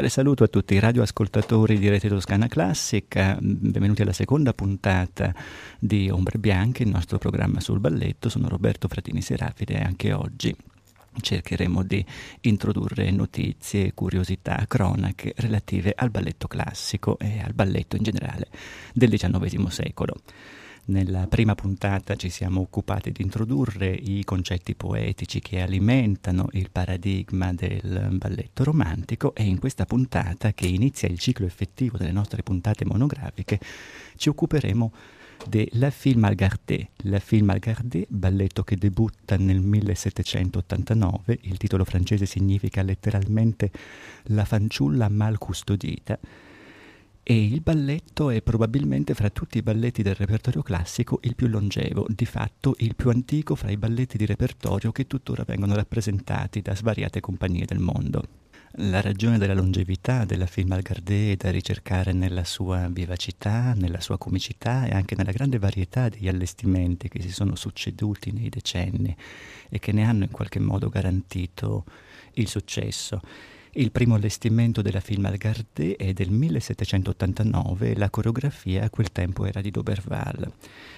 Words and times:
Cordiale 0.00 0.08
saluto 0.08 0.44
a 0.44 0.48
tutti 0.48 0.74
i 0.74 0.78
radioascoltatori 0.78 1.78
di 1.78 1.88
Rete 1.90 2.08
Toscana 2.08 2.46
Classica, 2.46 3.36
benvenuti 3.38 4.00
alla 4.00 4.14
seconda 4.14 4.54
puntata 4.54 5.34
di 5.78 6.08
Ombre 6.08 6.38
Bianche, 6.38 6.84
il 6.84 6.88
nostro 6.88 7.18
programma 7.18 7.60
sul 7.60 7.80
balletto. 7.80 8.30
Sono 8.30 8.48
Roberto 8.48 8.88
Fratini 8.88 9.20
Serafide 9.20 9.74
e 9.74 9.82
anche 9.82 10.12
oggi 10.12 10.56
cercheremo 11.20 11.82
di 11.82 12.02
introdurre 12.42 13.10
notizie, 13.10 13.92
curiosità, 13.92 14.64
cronache 14.66 15.34
relative 15.36 15.92
al 15.94 16.10
balletto 16.10 16.48
classico 16.48 17.18
e 17.18 17.42
al 17.44 17.52
balletto 17.52 17.96
in 17.96 18.02
generale 18.02 18.48
del 18.94 19.10
XIX 19.10 19.66
secolo. 19.66 20.14
Nella 20.90 21.28
prima 21.28 21.54
puntata 21.54 22.16
ci 22.16 22.30
siamo 22.30 22.62
occupati 22.62 23.12
di 23.12 23.22
introdurre 23.22 23.90
i 23.90 24.24
concetti 24.24 24.74
poetici 24.74 25.38
che 25.38 25.60
alimentano 25.60 26.48
il 26.50 26.68
paradigma 26.72 27.52
del 27.52 28.08
balletto 28.10 28.64
romantico 28.64 29.32
e 29.36 29.44
in 29.44 29.60
questa 29.60 29.84
puntata, 29.84 30.52
che 30.52 30.66
inizia 30.66 31.06
il 31.06 31.20
ciclo 31.20 31.46
effettivo 31.46 31.96
delle 31.96 32.10
nostre 32.10 32.42
puntate 32.42 32.84
monografiche, 32.84 33.60
ci 34.16 34.30
occuperemo 34.30 34.92
della 35.46 35.90
Film 35.90 36.24
Algardé. 36.24 36.88
La 37.04 37.20
Film 37.20 37.50
Algardé, 37.50 38.06
balletto 38.08 38.64
che 38.64 38.74
debutta 38.76 39.36
nel 39.36 39.60
1789, 39.60 41.38
il 41.42 41.56
titolo 41.56 41.84
francese 41.84 42.26
significa 42.26 42.82
letteralmente 42.82 43.70
La 44.24 44.44
fanciulla 44.44 45.08
mal 45.08 45.38
custodita 45.38 46.18
e 47.30 47.44
il 47.44 47.60
balletto 47.60 48.30
è 48.30 48.42
probabilmente 48.42 49.14
fra 49.14 49.30
tutti 49.30 49.58
i 49.58 49.62
balletti 49.62 50.02
del 50.02 50.16
repertorio 50.16 50.62
classico 50.62 51.20
il 51.22 51.36
più 51.36 51.46
longevo, 51.46 52.06
di 52.08 52.24
fatto 52.24 52.74
il 52.78 52.96
più 52.96 53.08
antico 53.08 53.54
fra 53.54 53.70
i 53.70 53.76
balletti 53.76 54.16
di 54.16 54.26
repertorio 54.26 54.90
che 54.90 55.06
tuttora 55.06 55.44
vengono 55.46 55.76
rappresentati 55.76 56.60
da 56.60 56.74
svariate 56.74 57.20
compagnie 57.20 57.66
del 57.66 57.78
mondo. 57.78 58.24
La 58.78 59.00
ragione 59.00 59.38
della 59.38 59.54
longevità 59.54 60.24
della 60.24 60.46
film 60.46 60.72
Algardé 60.72 61.30
è 61.30 61.36
da 61.36 61.52
ricercare 61.52 62.12
nella 62.12 62.42
sua 62.42 62.88
vivacità, 62.90 63.74
nella 63.74 64.00
sua 64.00 64.18
comicità 64.18 64.86
e 64.86 64.90
anche 64.90 65.14
nella 65.14 65.30
grande 65.30 65.60
varietà 65.60 66.08
degli 66.08 66.26
allestimenti 66.26 67.08
che 67.08 67.22
si 67.22 67.30
sono 67.30 67.54
succeduti 67.54 68.32
nei 68.32 68.48
decenni 68.48 69.16
e 69.68 69.78
che 69.78 69.92
ne 69.92 70.02
hanno 70.02 70.24
in 70.24 70.32
qualche 70.32 70.58
modo 70.58 70.88
garantito 70.88 71.84
il 72.32 72.48
successo. 72.48 73.20
Il 73.74 73.92
primo 73.92 74.16
allestimento 74.16 74.82
della 74.82 74.98
film 74.98 75.26
Algardé 75.26 75.94
è 75.94 76.12
del 76.12 76.30
1789 76.30 77.90
e 77.90 77.96
la 77.96 78.10
coreografia 78.10 78.82
a 78.82 78.90
quel 78.90 79.12
tempo 79.12 79.46
era 79.46 79.60
di 79.60 79.70
Doberval. 79.70 80.52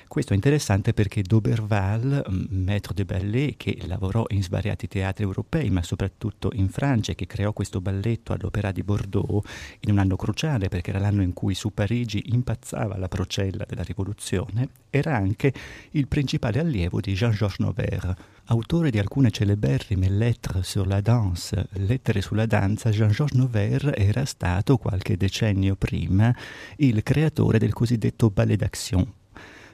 Questo 0.08 0.32
è 0.32 0.36
interessante 0.36 0.94
perché 0.94 1.20
Doberval, 1.20 2.24
mm, 2.26 2.64
maître 2.64 2.94
de 2.94 3.04
ballet, 3.04 3.56
che 3.58 3.78
lavorò 3.84 4.24
in 4.28 4.42
svariati 4.42 4.88
teatri 4.88 5.22
europei, 5.22 5.68
ma 5.68 5.82
soprattutto 5.82 6.50
in 6.54 6.70
Francia, 6.70 7.12
e 7.12 7.14
che 7.14 7.26
creò 7.26 7.52
questo 7.52 7.82
balletto 7.82 8.32
all'Opéra 8.32 8.72
di 8.72 8.82
Bordeaux 8.82 9.46
in 9.80 9.90
un 9.90 9.98
anno 9.98 10.16
cruciale 10.16 10.68
perché 10.68 10.90
era 10.90 10.98
l'anno 10.98 11.20
in 11.20 11.34
cui 11.34 11.54
su 11.54 11.74
Parigi 11.74 12.22
impazzava 12.32 12.96
la 12.96 13.08
procella 13.08 13.66
della 13.68 13.82
rivoluzione, 13.82 14.70
era 14.88 15.14
anche 15.14 15.52
il 15.90 16.08
principale 16.08 16.58
allievo 16.58 17.00
di 17.00 17.12
Jean-Georges 17.12 17.58
Noverre, 17.58 18.31
Autore 18.46 18.90
di 18.90 18.98
alcune 18.98 19.30
celeberrime 19.30 20.08
lettere 20.08 20.64
sur 20.64 20.84
la 20.86 21.00
danse, 21.00 21.68
lettere 21.74 22.20
sulla 22.20 22.44
danza, 22.44 22.90
Jean-Georges 22.90 23.38
Noverre 23.38 23.94
era 23.94 24.24
stato 24.24 24.78
qualche 24.78 25.16
decennio 25.16 25.76
prima 25.76 26.34
il 26.78 27.04
creatore 27.04 27.58
del 27.58 27.72
cosiddetto 27.72 28.30
ballet 28.30 28.58
d'action. 28.58 29.10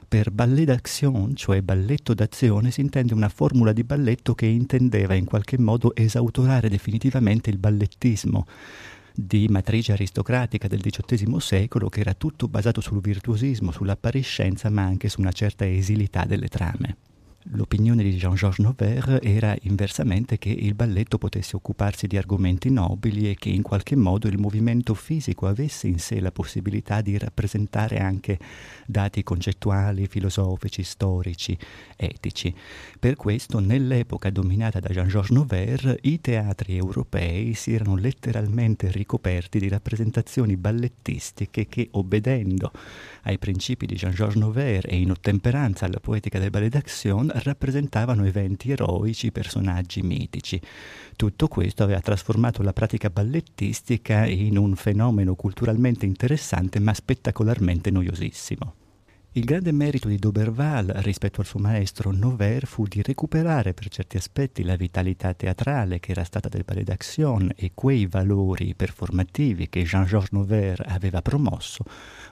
Per 0.07 0.29
ballet 0.31 0.65
d'action, 0.65 1.35
cioè 1.35 1.61
balletto 1.63 2.13
d'azione, 2.13 2.69
si 2.69 2.81
intende 2.81 3.15
una 3.15 3.27
formula 3.27 3.73
di 3.73 3.83
balletto 3.83 4.35
che 4.35 4.45
intendeva 4.45 5.15
in 5.15 5.25
qualche 5.25 5.57
modo 5.57 5.95
esautorare 5.95 6.69
definitivamente 6.69 7.49
il 7.49 7.57
ballettismo 7.57 8.45
di 9.13 9.47
matrice 9.49 9.93
aristocratica 9.93 10.67
del 10.67 10.81
XVIII 10.81 11.39
secolo 11.39 11.89
che 11.89 12.01
era 12.01 12.13
tutto 12.13 12.47
basato 12.47 12.81
sul 12.81 13.01
virtuosismo, 13.01 13.71
sull'appariscenza 13.71 14.69
ma 14.69 14.83
anche 14.83 15.09
su 15.09 15.19
una 15.19 15.31
certa 15.31 15.67
esilità 15.67 16.25
delle 16.25 16.47
trame. 16.47 16.97
L'opinione 17.53 18.03
di 18.03 18.15
Jean-Georges 18.15 18.63
Noverre 18.63 19.19
era 19.23 19.55
inversamente 19.61 20.37
che 20.37 20.49
il 20.49 20.75
balletto 20.75 21.17
potesse 21.17 21.55
occuparsi 21.55 22.05
di 22.05 22.15
argomenti 22.15 22.69
nobili 22.69 23.27
e 23.27 23.33
che 23.33 23.49
in 23.49 23.63
qualche 23.63 23.95
modo 23.95 24.27
il 24.27 24.37
movimento 24.37 24.93
fisico 24.93 25.47
avesse 25.47 25.87
in 25.87 25.97
sé 25.97 26.19
la 26.19 26.31
possibilità 26.31 27.01
di 27.01 27.17
rappresentare 27.17 27.97
anche 27.97 28.37
dati 28.85 29.23
concettuali, 29.23 30.05
filosofici, 30.05 30.83
storici, 30.83 31.57
etici. 31.95 32.53
Per 32.99 33.15
questo, 33.15 33.57
nell'epoca 33.59 34.29
dominata 34.29 34.79
da 34.79 34.89
Jean-Georges 34.89 35.31
Noverre, 35.31 35.97
i 36.03 36.21
teatri 36.21 36.77
europei 36.77 37.55
si 37.55 37.73
erano 37.73 37.95
letteralmente 37.95 38.91
ricoperti 38.91 39.57
di 39.57 39.69
rappresentazioni 39.69 40.55
ballettistiche 40.55 41.65
che, 41.67 41.87
obbedendo 41.93 42.71
ai 43.23 43.37
principi 43.37 43.85
di 43.85 43.95
Jean-Georges 43.95 44.39
Noverre 44.39 44.89
e 44.89 44.97
in 44.97 45.11
ottemperanza 45.11 45.85
alla 45.85 45.99
poetica 45.99 46.39
del 46.39 46.49
ballet 46.49 46.71
d'action, 46.71 47.31
rappresentavano 47.33 48.25
eventi 48.25 48.71
eroici, 48.71 49.31
personaggi 49.31 50.01
mitici. 50.01 50.59
Tutto 51.15 51.47
questo 51.47 51.83
aveva 51.83 51.99
trasformato 52.01 52.61
la 52.61 52.73
pratica 52.73 53.09
ballettistica 53.09 54.25
in 54.25 54.57
un 54.57 54.75
fenomeno 54.75 55.35
culturalmente 55.35 56.05
interessante 56.05 56.79
ma 56.79 56.93
spettacolarmente 56.93 57.91
noiosissimo. 57.91 58.73
Il 59.33 59.43
grande 59.43 59.71
merito 59.71 60.07
di 60.07 60.17
Doberval 60.17 60.87
rispetto 60.87 61.39
al 61.39 61.45
suo 61.45 61.59
maestro 61.59 62.11
Nover 62.11 62.65
fu 62.65 62.87
di 62.87 63.03
recuperare 63.03 63.75
per 63.75 63.87
certi 63.87 64.17
aspetti 64.17 64.63
la 64.63 64.75
vitalità 64.75 65.35
teatrale 65.35 65.99
che 65.99 66.13
era 66.13 66.23
stata 66.23 66.49
del 66.49 66.63
ballet 66.65 66.85
d'action 66.85 67.51
e 67.55 67.73
quei 67.75 68.07
valori 68.07 68.73
performativi 68.73 69.69
che 69.69 69.83
Jean-Georges 69.83 70.31
Nover 70.31 70.83
aveva 70.87 71.21
promosso, 71.21 71.83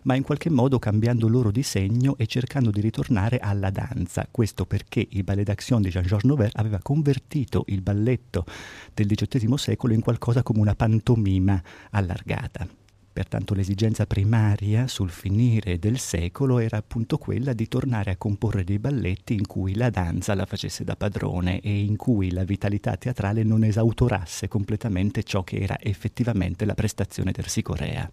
ma 0.04 0.16
in 0.16 0.24
qualche 0.24 0.50
modo 0.50 0.80
cambiando 0.80 1.28
loro 1.28 1.52
di 1.52 1.62
segno 1.62 2.18
e 2.18 2.26
cercando 2.26 2.72
di 2.72 2.82
ritornare 2.82 3.38
alla 3.38 3.70
danza. 3.70 4.28
Questo 4.32 4.66
perché 4.66 5.06
il 5.08 5.24
ballet 5.24 5.46
d'action 5.46 5.84
di 5.84 5.90
Jean-Georges 5.90 6.28
Nover 6.28 6.50
aveva 6.56 6.80
convertito 6.82 7.66
il 7.68 7.82
balletto 7.82 8.44
del 8.96 9.06
XVIII 9.06 9.56
secolo 9.60 9.94
in 9.94 10.02
qualcosa 10.02 10.42
come 10.42 10.62
una 10.62 10.74
pantomima 10.74 11.62
allargata. 11.92 12.87
Pertanto 13.18 13.56
l'esigenza 13.56 14.06
primaria 14.06 14.88
sul 14.88 15.10
finire 15.10 15.80
del 15.80 15.98
secolo 15.98 16.60
era 16.60 16.78
appunto 16.78 17.18
quella 17.18 17.54
di 17.54 17.68
tornare 17.68 18.12
a 18.12 18.16
comporre 18.16 18.64
dei 18.64 18.78
balletti 18.78 19.34
in 19.34 19.48
cui 19.48 19.74
la 19.74 19.90
danza 19.90 20.36
la 20.36 20.46
facesse 20.46 20.84
da 20.84 20.96
padrone 20.96 21.60
e 21.62 21.80
in 21.80 21.96
cui 21.96 22.32
la 22.32 22.44
vitalità 22.44 22.96
teatrale 22.96 23.42
non 23.42 23.64
esautorasse 23.64 24.48
completamente 24.48 25.24
ciò 25.24 25.44
che 25.44 25.58
era 25.58 25.80
effettivamente 25.80 26.64
la 26.64 26.76
prestazione 26.76 27.32
del 27.32 27.48
Sicorea. 27.48 28.08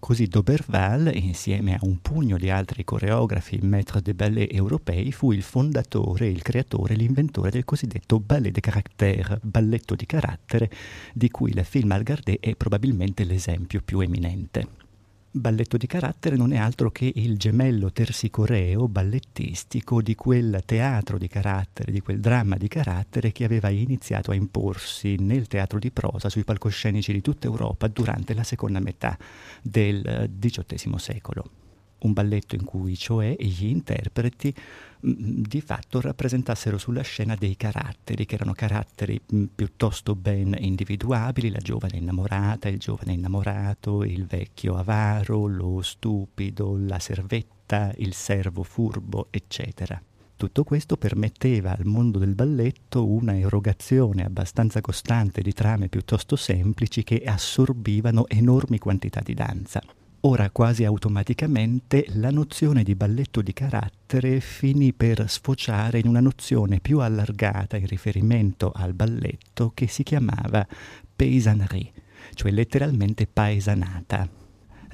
Così 0.00 0.26
Doberval, 0.28 1.14
insieme 1.14 1.74
a 1.74 1.78
un 1.82 2.00
pugno 2.00 2.38
di 2.38 2.48
altri 2.48 2.84
coreografi 2.84 3.58
maître 3.60 4.00
de 4.00 4.14
ballet 4.14 4.50
europei, 4.50 5.12
fu 5.12 5.30
il 5.30 5.42
fondatore, 5.42 6.26
il 6.26 6.40
creatore, 6.40 6.94
l'inventore 6.94 7.50
del 7.50 7.66
cosiddetto 7.66 8.18
ballet 8.18 8.50
de 8.50 8.60
caractère, 8.60 9.38
balletto 9.42 9.94
di 9.94 10.06
carattere, 10.06 10.70
di 11.12 11.30
cui 11.30 11.52
la 11.52 11.64
film 11.64 11.92
Algardé 11.92 12.38
è 12.40 12.56
probabilmente 12.56 13.24
l'esempio 13.24 13.82
più 13.84 14.00
eminente. 14.00 14.88
Balletto 15.32 15.76
di 15.76 15.86
carattere 15.86 16.34
non 16.34 16.52
è 16.52 16.56
altro 16.56 16.90
che 16.90 17.12
il 17.14 17.38
gemello 17.38 17.92
tersicoreo 17.92 18.88
ballettistico 18.88 20.02
di 20.02 20.16
quel 20.16 20.60
teatro 20.66 21.18
di 21.18 21.28
carattere, 21.28 21.92
di 21.92 22.00
quel 22.00 22.18
dramma 22.18 22.56
di 22.56 22.66
carattere 22.66 23.30
che 23.30 23.44
aveva 23.44 23.68
iniziato 23.68 24.32
a 24.32 24.34
imporsi 24.34 25.14
nel 25.20 25.46
teatro 25.46 25.78
di 25.78 25.92
prosa 25.92 26.28
sui 26.28 26.42
palcoscenici 26.42 27.12
di 27.12 27.20
tutta 27.20 27.46
Europa 27.46 27.86
durante 27.86 28.34
la 28.34 28.42
seconda 28.42 28.80
metà 28.80 29.16
del 29.62 30.28
XVIII 30.36 30.98
secolo. 30.98 31.50
Un 31.98 32.12
balletto 32.12 32.56
in 32.56 32.64
cui 32.64 32.96
cioè 32.96 33.36
gli 33.38 33.66
interpreti 33.66 34.52
di 35.00 35.60
fatto 35.60 36.00
rappresentassero 36.00 36.76
sulla 36.76 37.02
scena 37.02 37.34
dei 37.34 37.56
caratteri, 37.56 38.26
che 38.26 38.34
erano 38.34 38.52
caratteri 38.52 39.20
piuttosto 39.54 40.14
ben 40.14 40.54
individuabili, 40.58 41.50
la 41.50 41.58
giovane 41.58 41.96
innamorata, 41.96 42.68
il 42.68 42.78
giovane 42.78 43.14
innamorato, 43.14 44.04
il 44.04 44.26
vecchio 44.26 44.76
avaro, 44.76 45.46
lo 45.46 45.80
stupido, 45.80 46.76
la 46.78 46.98
servetta, 46.98 47.92
il 47.96 48.12
servo 48.14 48.62
furbo, 48.62 49.28
eccetera. 49.30 50.00
Tutto 50.36 50.64
questo 50.64 50.96
permetteva 50.96 51.76
al 51.76 51.84
mondo 51.84 52.18
del 52.18 52.34
balletto 52.34 53.06
una 53.06 53.36
erogazione 53.36 54.24
abbastanza 54.24 54.80
costante 54.80 55.42
di 55.42 55.52
trame 55.52 55.88
piuttosto 55.88 56.34
semplici 56.36 57.04
che 57.04 57.22
assorbivano 57.24 58.26
enormi 58.26 58.78
quantità 58.78 59.20
di 59.20 59.34
danza. 59.34 59.82
Ora 60.20 60.50
quasi 60.50 60.84
automaticamente 60.84 62.06
la 62.14 62.30
nozione 62.30 62.82
di 62.82 62.94
balletto 62.94 63.42
di 63.42 63.52
carattere 63.52 63.99
finì 64.40 64.92
per 64.92 65.28
sfociare 65.28 65.98
in 65.98 66.08
una 66.08 66.20
nozione 66.20 66.80
più 66.80 66.98
allargata 66.98 67.76
in 67.76 67.86
riferimento 67.86 68.72
al 68.74 68.92
balletto 68.92 69.70
che 69.72 69.86
si 69.86 70.02
chiamava 70.02 70.66
paysannerie, 71.14 71.92
cioè 72.34 72.50
letteralmente 72.50 73.26
paesanata. 73.26 74.28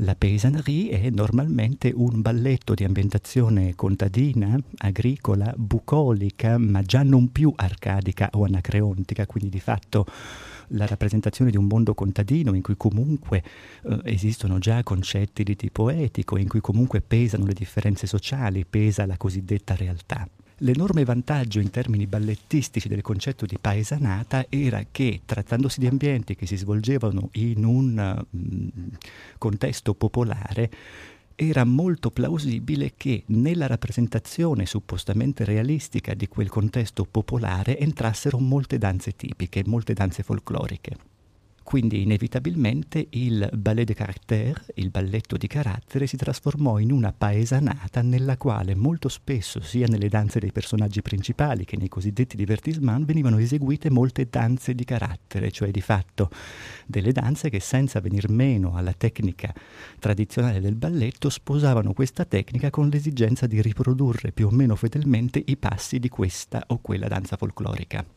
La 0.01 0.15
paysannerie 0.15 1.01
è 1.01 1.11
normalmente 1.11 1.91
un 1.95 2.21
balletto 2.21 2.75
di 2.75 2.85
ambientazione 2.85 3.75
contadina, 3.75 4.59
agricola, 4.79 5.55
bucolica, 5.57 6.59
ma 6.59 6.83
già 6.83 7.03
non 7.03 7.33
più 7.33 7.51
arcadica 7.57 8.29
o 8.33 8.45
anacreontica, 8.45 9.25
quindi 9.25 9.49
di 9.49 9.61
fatto 9.61 10.05
la 10.69 10.87
rappresentazione 10.87 11.51
di 11.51 11.57
un 11.57 11.67
mondo 11.67 11.95
contadino 11.95 12.55
in 12.55 12.63
cui 12.63 12.77
comunque 12.77 13.43
eh, 13.83 14.01
esistono 14.05 14.59
già 14.59 14.83
concetti 14.83 15.43
di 15.43 15.57
tipo 15.57 15.91
etico, 15.91 16.37
in 16.37 16.49
cui 16.49 16.61
comunque 16.61 17.01
pesano 17.01 17.47
le 17.47 17.55
differenze 17.55 18.07
sociali, 18.07 18.65
pesa 18.65 19.07
la 19.07 19.17
cosiddetta 19.17 19.75
realtà. 19.75 20.29
L'enorme 20.61 21.05
vantaggio 21.05 21.61
in 21.61 21.69
termini 21.69 22.07
ballettistici 22.07 22.89
del 22.89 23.03
concetto 23.03 23.45
di 23.45 23.59
paesanata 23.61 24.47
era 24.49 24.83
che, 24.91 25.21
trattandosi 25.27 25.81
di 25.81 25.87
ambienti 25.87 26.35
che 26.35 26.47
si 26.47 26.57
svolgevano 26.57 27.29
in 27.33 27.63
un 27.63 28.25
mm, 28.35 28.69
contesto 29.37 29.93
popolare, 29.93 30.71
era 31.37 31.65
molto 31.65 32.11
plausibile 32.11 32.95
che 32.97 33.23
nella 33.27 33.67
rappresentazione 33.67 34.65
suppostamente 34.65 35.45
realistica 35.45 36.15
di 36.15 36.27
quel 36.29 36.49
contesto 36.49 37.05
popolare 37.05 37.79
entrassero 37.79 38.39
molte 38.39 38.79
danze 38.79 39.15
tipiche, 39.15 39.63
molte 39.67 39.93
danze 39.93 40.23
folcloriche. 40.23 40.97
Quindi 41.67 42.03
inevitabilmente 42.03 43.09
il 43.11 43.51
ballet 43.53 43.89
de 43.89 43.95
caractère, 43.95 44.67
il 44.77 44.91
balletto 44.91 45.37
di 45.37 45.49
carattere, 45.49 46.07
si 46.07 46.17
trasformò 46.17 46.79
in 46.79 46.93
una 46.93 47.13
paesanata 47.13 48.03
nella 48.03 48.37
quale 48.37 48.77
molto 48.77 49.09
spesso, 49.09 49.61
sia 49.61 49.89
nelle 49.89 50.09
danze 50.09 50.39
dei 50.39 50.53
personaggi 50.53 51.03
principali 51.03 51.65
che 51.65 51.77
nei 51.77 51.89
cosiddetti 51.89 52.37
divertissement, 52.37 53.05
venivano 53.05 53.39
eseguite 53.39 53.91
molte 53.91 54.29
danze 54.31 54.77
di 54.77 54.85
carattere, 54.85 55.51
cioè 55.51 55.73
di 55.73 55.81
fatto 55.81 56.31
delle 56.87 57.11
danze 57.11 57.51
che 57.51 57.59
senza 57.59 57.99
venir 57.99 58.29
meno 58.29 58.77
alla 58.77 58.93
tecnica 58.93 59.53
tradizionale 59.99 60.61
del 60.61 60.77
balletto 60.77 61.29
sposavano 61.29 61.95
questa 61.95 62.25
tecnica 62.25 62.71
con 62.71 62.89
l'esigenza 62.89 63.49
di 63.49 63.61
riprodurre 63.61 64.31
più 64.31 64.47
o 64.47 64.51
meno 64.53 64.77
fedelmente 64.77 65.43
i 65.45 65.57
passi 65.57 65.99
di 65.99 66.09
questa 66.09 66.63
o 66.69 66.79
quella 66.79 67.09
danza 67.09 67.37
folclorica. 67.37 68.16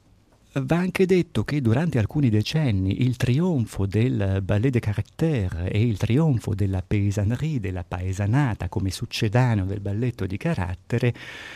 Va 0.62 0.78
anche 0.78 1.06
detto 1.06 1.44
che 1.44 1.62
durante 1.62 2.00
alcuni 2.00 2.30
decenni 2.30 3.04
il 3.04 3.18
trionfo 3.18 3.86
del 3.86 4.42
ballet 4.44 4.72
de 4.72 4.80
caractère 4.80 5.72
e 5.72 5.82
il 5.82 5.98
trionfo 5.98 6.56
della 6.56 6.82
paysannerie, 6.82 7.60
della 7.60 7.84
paesanata 7.84 8.68
come 8.68 8.90
succedaneo 8.90 9.66
del 9.66 9.80
balletto 9.80 10.26
di 10.26 10.38
carattere, 10.38 11.14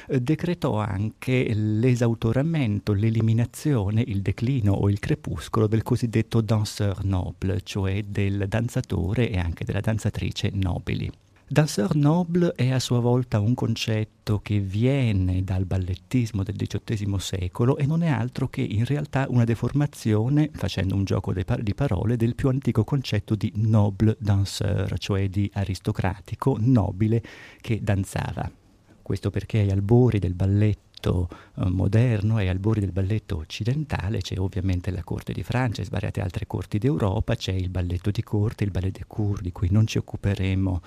eh, 0.08 0.22
decretò 0.22 0.78
anche 0.80 1.54
l'esautoramento, 1.54 2.94
l'eliminazione, 2.94 4.04
il 4.06 4.22
declino 4.22 4.74
o 4.74 4.90
il 4.90 5.00
crepuscolo 5.00 5.68
del 5.68 5.84
cosiddetto 5.84 6.42
danseur 6.42 7.04
noble, 7.04 7.62
cioè 7.64 8.04
del 8.04 8.46
danzatore 8.48 9.30
e 9.30 9.38
anche 9.38 9.66
della 9.66 9.82
danzatrice 9.82 10.52
nobili. 10.54 11.12
Danseur 11.46 11.96
noble 11.96 12.54
è 12.56 12.72
a 12.72 12.80
sua 12.80 13.00
volta 13.00 13.40
un 13.40 13.54
concetto 13.54 14.40
che 14.40 14.60
viene 14.60 15.44
dal 15.44 15.66
ballettismo 15.66 16.42
del 16.42 16.56
XVIII 16.56 17.20
secolo 17.20 17.78
e 17.78 17.86
non 17.86 18.02
è 18.02 18.08
altro 18.08 18.48
che 18.48 18.62
in 18.62 18.86
realtà 18.86 19.28
una 19.30 19.44
deformazione, 19.44 20.50
facendo 20.54 20.96
un 20.96 21.04
gioco 21.04 21.34
di 21.34 21.76
parole, 21.76 22.16
del 22.16 22.34
più 22.34 22.48
antico 22.48 22.86
concetto 22.86 23.36
di 23.36 23.52
noble 23.58 24.16
danseur, 24.20 24.98
cioè 24.98 25.30
di 25.30 25.52
aristocratico, 25.54 26.58
nobile 26.60 27.22
che 27.60 27.82
danzava. 27.84 28.50
Questo 29.02 29.30
perché 29.30 29.60
ai 29.60 29.70
albori 29.70 30.20
del 30.20 30.34
balletto 30.34 31.28
eh, 31.58 31.70
moderno 31.70 32.40
e 32.40 32.48
albori 32.48 32.80
del 32.80 32.94
balletto 32.94 33.36
occidentale 33.36 34.22
c'è 34.22 34.40
ovviamente 34.40 34.92
la 34.92 35.04
corte 35.04 35.34
di 35.34 35.44
Francia 35.44 35.82
e 35.82 35.86
svariate 35.86 36.22
altre 36.22 36.48
corti 36.48 36.78
d'Europa, 36.78 37.36
c'è 37.36 37.52
il 37.52 37.70
balletto 37.70 38.12
di 38.12 38.24
corte, 38.24 38.64
il 38.64 38.72
ballet 38.72 38.98
de 38.98 39.04
cour 39.06 39.42
di 39.42 39.52
cui 39.52 39.68
non 39.70 39.86
ci 39.86 39.98
occuperemo 39.98 40.82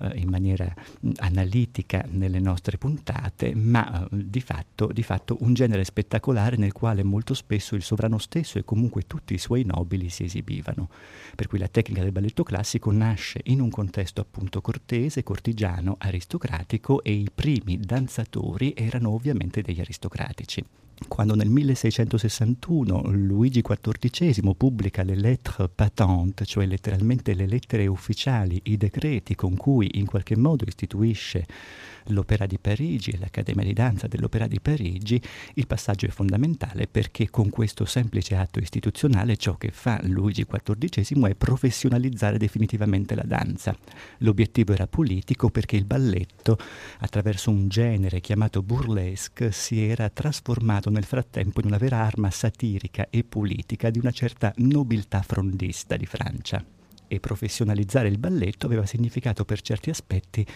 eh, 0.00 0.12
in 0.16 0.28
maniera 0.28 0.72
mh, 1.00 1.10
analitica 1.16 2.04
nelle 2.10 2.40
nostre 2.40 2.78
puntate, 2.78 3.54
ma 3.54 4.04
eh, 4.04 4.08
di, 4.10 4.40
fatto, 4.40 4.86
di 4.92 5.02
fatto 5.02 5.36
un 5.40 5.54
genere 5.54 5.84
spettacolare 5.84 6.56
nel 6.56 6.72
quale 6.72 7.02
molto 7.02 7.34
spesso 7.34 7.74
il 7.74 7.82
sovrano 7.82 8.18
stesso 8.18 8.58
e 8.58 8.64
comunque 8.64 9.06
tutti 9.06 9.34
i 9.34 9.38
suoi 9.38 9.64
nobili 9.64 10.08
si 10.08 10.24
esibivano. 10.24 10.88
Per 11.34 11.46
cui 11.46 11.58
la 11.58 11.68
tecnica 11.68 12.02
del 12.02 12.12
balletto 12.12 12.42
classico 12.42 12.90
nasce 12.90 13.40
in 13.44 13.60
un 13.60 13.70
contesto 13.70 14.20
appunto 14.20 14.60
cortese, 14.60 15.22
cortigiano, 15.22 15.96
aristocratico 15.98 17.02
e 17.02 17.12
i 17.12 17.28
primi 17.34 17.78
danzatori 17.78 18.74
erano 18.76 19.10
ovviamente 19.10 19.62
degli 19.62 19.80
aristocratici 19.80 20.64
quando 21.08 21.34
nel 21.34 21.48
1661 21.48 23.02
Luigi 23.10 23.62
XIV 23.62 24.54
pubblica 24.56 25.02
le 25.02 25.16
lettres 25.16 25.68
patentes, 25.74 26.48
cioè 26.48 26.66
letteralmente 26.66 27.34
le 27.34 27.46
lettere 27.46 27.86
ufficiali, 27.86 28.60
i 28.64 28.76
decreti 28.76 29.34
con 29.34 29.56
cui 29.56 29.83
in 29.92 30.06
qualche 30.06 30.36
modo 30.36 30.64
istituisce 30.66 31.46
l'Opera 32.08 32.46
di 32.46 32.58
Parigi 32.58 33.10
e 33.10 33.18
l'Accademia 33.18 33.64
di 33.64 33.72
Danza 33.72 34.06
dell'Opera 34.06 34.46
di 34.46 34.60
Parigi, 34.60 35.20
il 35.54 35.66
passaggio 35.66 36.06
è 36.06 36.10
fondamentale 36.10 36.86
perché 36.86 37.30
con 37.30 37.48
questo 37.50 37.84
semplice 37.84 38.36
atto 38.36 38.58
istituzionale 38.58 39.36
ciò 39.36 39.56
che 39.56 39.70
fa 39.70 40.00
Luigi 40.02 40.46
XIV 40.46 41.26
è 41.26 41.34
professionalizzare 41.34 42.38
definitivamente 42.38 43.14
la 43.14 43.24
danza. 43.24 43.76
L'obiettivo 44.18 44.72
era 44.72 44.86
politico 44.86 45.50
perché 45.50 45.76
il 45.76 45.84
balletto, 45.84 46.58
attraverso 46.98 47.50
un 47.50 47.68
genere 47.68 48.20
chiamato 48.20 48.62
burlesque, 48.62 49.52
si 49.52 49.82
era 49.82 50.10
trasformato 50.10 50.90
nel 50.90 51.04
frattempo 51.04 51.60
in 51.60 51.66
una 51.66 51.78
vera 51.78 51.98
arma 51.98 52.30
satirica 52.30 53.06
e 53.10 53.24
politica 53.24 53.90
di 53.90 53.98
una 53.98 54.10
certa 54.10 54.52
nobiltà 54.56 55.22
frondista 55.22 55.96
di 55.96 56.06
Francia 56.06 56.73
e 57.14 57.20
professionalizzare 57.20 58.08
il 58.08 58.18
balletto 58.18 58.66
aveva 58.66 58.86
significato 58.86 59.44
per 59.44 59.60
certi 59.60 59.90
aspetti 59.90 60.46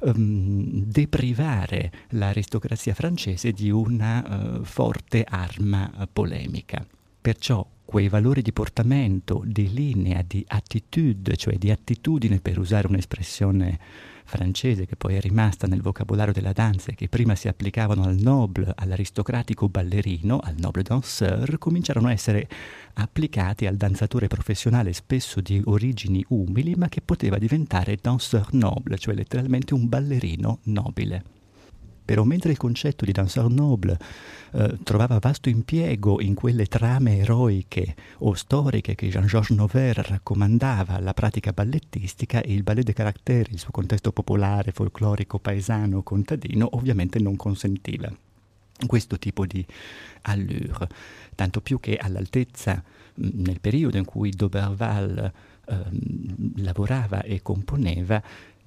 um, 0.00 0.84
deprivare 0.84 1.92
l'aristocrazia 2.10 2.94
francese 2.94 3.52
di 3.52 3.70
una 3.70 4.58
uh, 4.58 4.64
forte 4.64 5.24
arma 5.28 6.08
polemica. 6.12 6.86
Perciò 7.20 7.66
quei 7.84 8.08
valori 8.08 8.42
di 8.42 8.52
portamento, 8.52 9.42
di 9.44 9.72
linea, 9.72 10.22
di 10.26 10.44
attitude, 10.46 11.36
cioè 11.36 11.56
di 11.56 11.70
attitudine 11.70 12.40
per 12.40 12.58
usare 12.58 12.88
un'espressione 12.88 13.78
francese 14.26 14.84
che 14.84 14.96
poi 14.96 15.14
è 15.14 15.20
rimasta 15.20 15.66
nel 15.66 15.80
vocabolario 15.80 16.32
della 16.32 16.52
danza 16.52 16.90
e 16.90 16.94
che 16.94 17.08
prima 17.08 17.34
si 17.34 17.48
applicavano 17.48 18.04
al 18.04 18.16
noble, 18.16 18.72
all'aristocratico 18.74 19.68
ballerino, 19.68 20.40
al 20.42 20.56
noble 20.58 20.82
danseur, 20.82 21.56
cominciarono 21.58 22.08
a 22.08 22.12
essere 22.12 22.48
applicati 22.94 23.66
al 23.66 23.76
danzatore 23.76 24.26
professionale 24.26 24.92
spesso 24.92 25.40
di 25.40 25.62
origini 25.64 26.24
umili 26.28 26.74
ma 26.74 26.88
che 26.88 27.00
poteva 27.00 27.38
diventare 27.38 27.96
danseur 28.00 28.52
noble, 28.52 28.98
cioè 28.98 29.14
letteralmente 29.14 29.72
un 29.72 29.88
ballerino 29.88 30.58
nobile. 30.64 31.45
Però 32.06 32.24
mentre 32.24 32.52
il 32.52 32.56
concetto 32.56 33.04
di 33.04 33.12
danseur 33.12 33.50
noble 33.50 33.98
eh, 34.52 34.78
trovava 34.84 35.18
vasto 35.18 35.48
impiego 35.48 36.20
in 36.22 36.34
quelle 36.34 36.66
trame 36.66 37.18
eroiche 37.18 37.94
o 38.18 38.32
storiche 38.34 38.94
che 38.94 39.08
Jean-Georges 39.08 39.56
Nover 39.56 39.96
raccomandava 39.96 40.94
alla 40.94 41.12
pratica 41.12 41.52
ballettistica, 41.52 42.40
il 42.44 42.62
ballet 42.62 42.84
de 42.84 42.92
caractère, 42.94 43.50
il 43.50 43.58
suo 43.58 43.72
contesto 43.72 44.12
popolare, 44.12 44.72
folclorico, 44.72 45.40
paesano, 45.40 46.02
contadino, 46.02 46.68
ovviamente 46.72 47.18
non 47.18 47.36
consentiva 47.36 48.10
questo 48.86 49.18
tipo 49.18 49.46
di 49.46 49.64
allure, 50.22 50.88
tanto 51.34 51.60
più 51.60 51.80
che 51.80 51.96
all'altezza 51.96 52.82
nel 53.14 53.60
periodo 53.60 53.96
in 53.96 54.04
cui 54.04 54.30
D'Auberval 54.30 55.32
eh, 55.66 55.74
lavorava 56.56 57.22
e 57.22 57.40
componeva, 57.42 58.22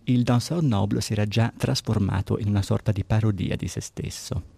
il 0.05 0.23
danseur 0.23 0.63
noble 0.63 1.01
si 1.01 1.13
era 1.13 1.25
già 1.25 1.51
trasformato 1.55 2.37
in 2.39 2.47
una 2.47 2.61
sorta 2.61 2.91
di 2.91 3.03
parodia 3.03 3.55
di 3.55 3.67
se 3.67 3.81
stesso 3.81 4.57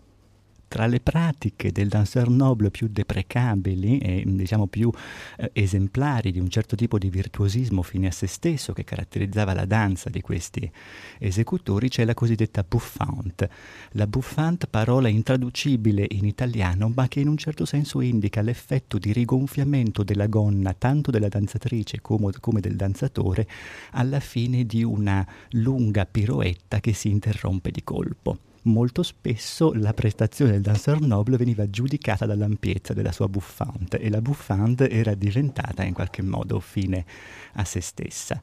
tra 0.72 0.88
le 0.88 1.01
pratiche 1.01 1.74
del 1.74 1.90
danseur 1.90 2.30
noble 2.30 2.72
più 2.72 2.88
deprecabili 2.88 3.98
e 3.98 4.24
diciamo 4.25 4.68
più 4.68 4.90
eh, 5.36 5.50
esemplari 5.51 6.32
di 6.32 6.40
un 6.40 6.48
certo 6.48 6.78
tipo 6.78 6.98
di 6.98 7.10
virtuosismo 7.10 7.82
fine 7.82 8.08
a 8.08 8.12
se 8.12 8.25
stesso 8.25 8.72
che 8.72 8.86
caratterizzava 8.86 9.54
la 9.54 9.66
danza 9.66 10.10
di 10.10 10.22
questi 10.22 10.72
esecutori 11.20 11.90
c'è 11.90 12.06
la 12.06 12.13
cosiddetta 12.13 12.63
bouffante. 12.66 13.50
La 13.92 14.08
bouffante, 14.08 14.68
parola 14.68 15.10
intraducibile 15.10 16.06
in 16.12 16.25
italiano, 16.25 16.90
ma 16.96 17.10
che 17.10 17.20
in 17.20 17.28
un 17.28 17.36
certo 17.36 17.66
senso 17.66 18.00
indica 18.00 18.40
l'effetto 18.40 18.98
di 18.98 19.12
rigonfiamento 19.12 20.04
della 20.04 20.28
gonna 20.28 20.74
tanto 20.74 21.12
della 21.12 21.28
danzatrice 21.28 22.00
come, 22.00 22.32
come 22.40 22.62
del 22.62 22.78
danzatore 22.78 23.46
alla 23.92 24.22
fine 24.22 24.66
di 24.66 24.86
una 24.86 25.28
lunga 25.50 26.06
piroetta 26.06 26.80
che 26.80 26.94
si 26.94 27.10
interrompe 27.10 27.72
di 27.72 27.84
colpo 27.84 28.38
molto 28.63 29.03
spesso 29.03 29.74
la 29.74 29.94
prestazione 29.94 30.51
del 30.51 30.62
danseur 30.62 31.01
noble 31.01 31.38
veniva 31.38 31.70
giudicata 31.70 32.25
dall'ampiezza 32.25 32.94
della 32.94 33.12
sua 33.12 33.27
buffante 33.27 34.00
e 34.00 34.10
la 34.10 34.22
buffante 34.22 34.89
era 34.89 35.13
diventata 35.15 35.84
in 35.84 35.94
qualche 35.94 36.22
modo 36.22 36.60
fine 36.60 37.06
a 37.53 37.65
se 37.65 37.82
stessa. 37.82 38.41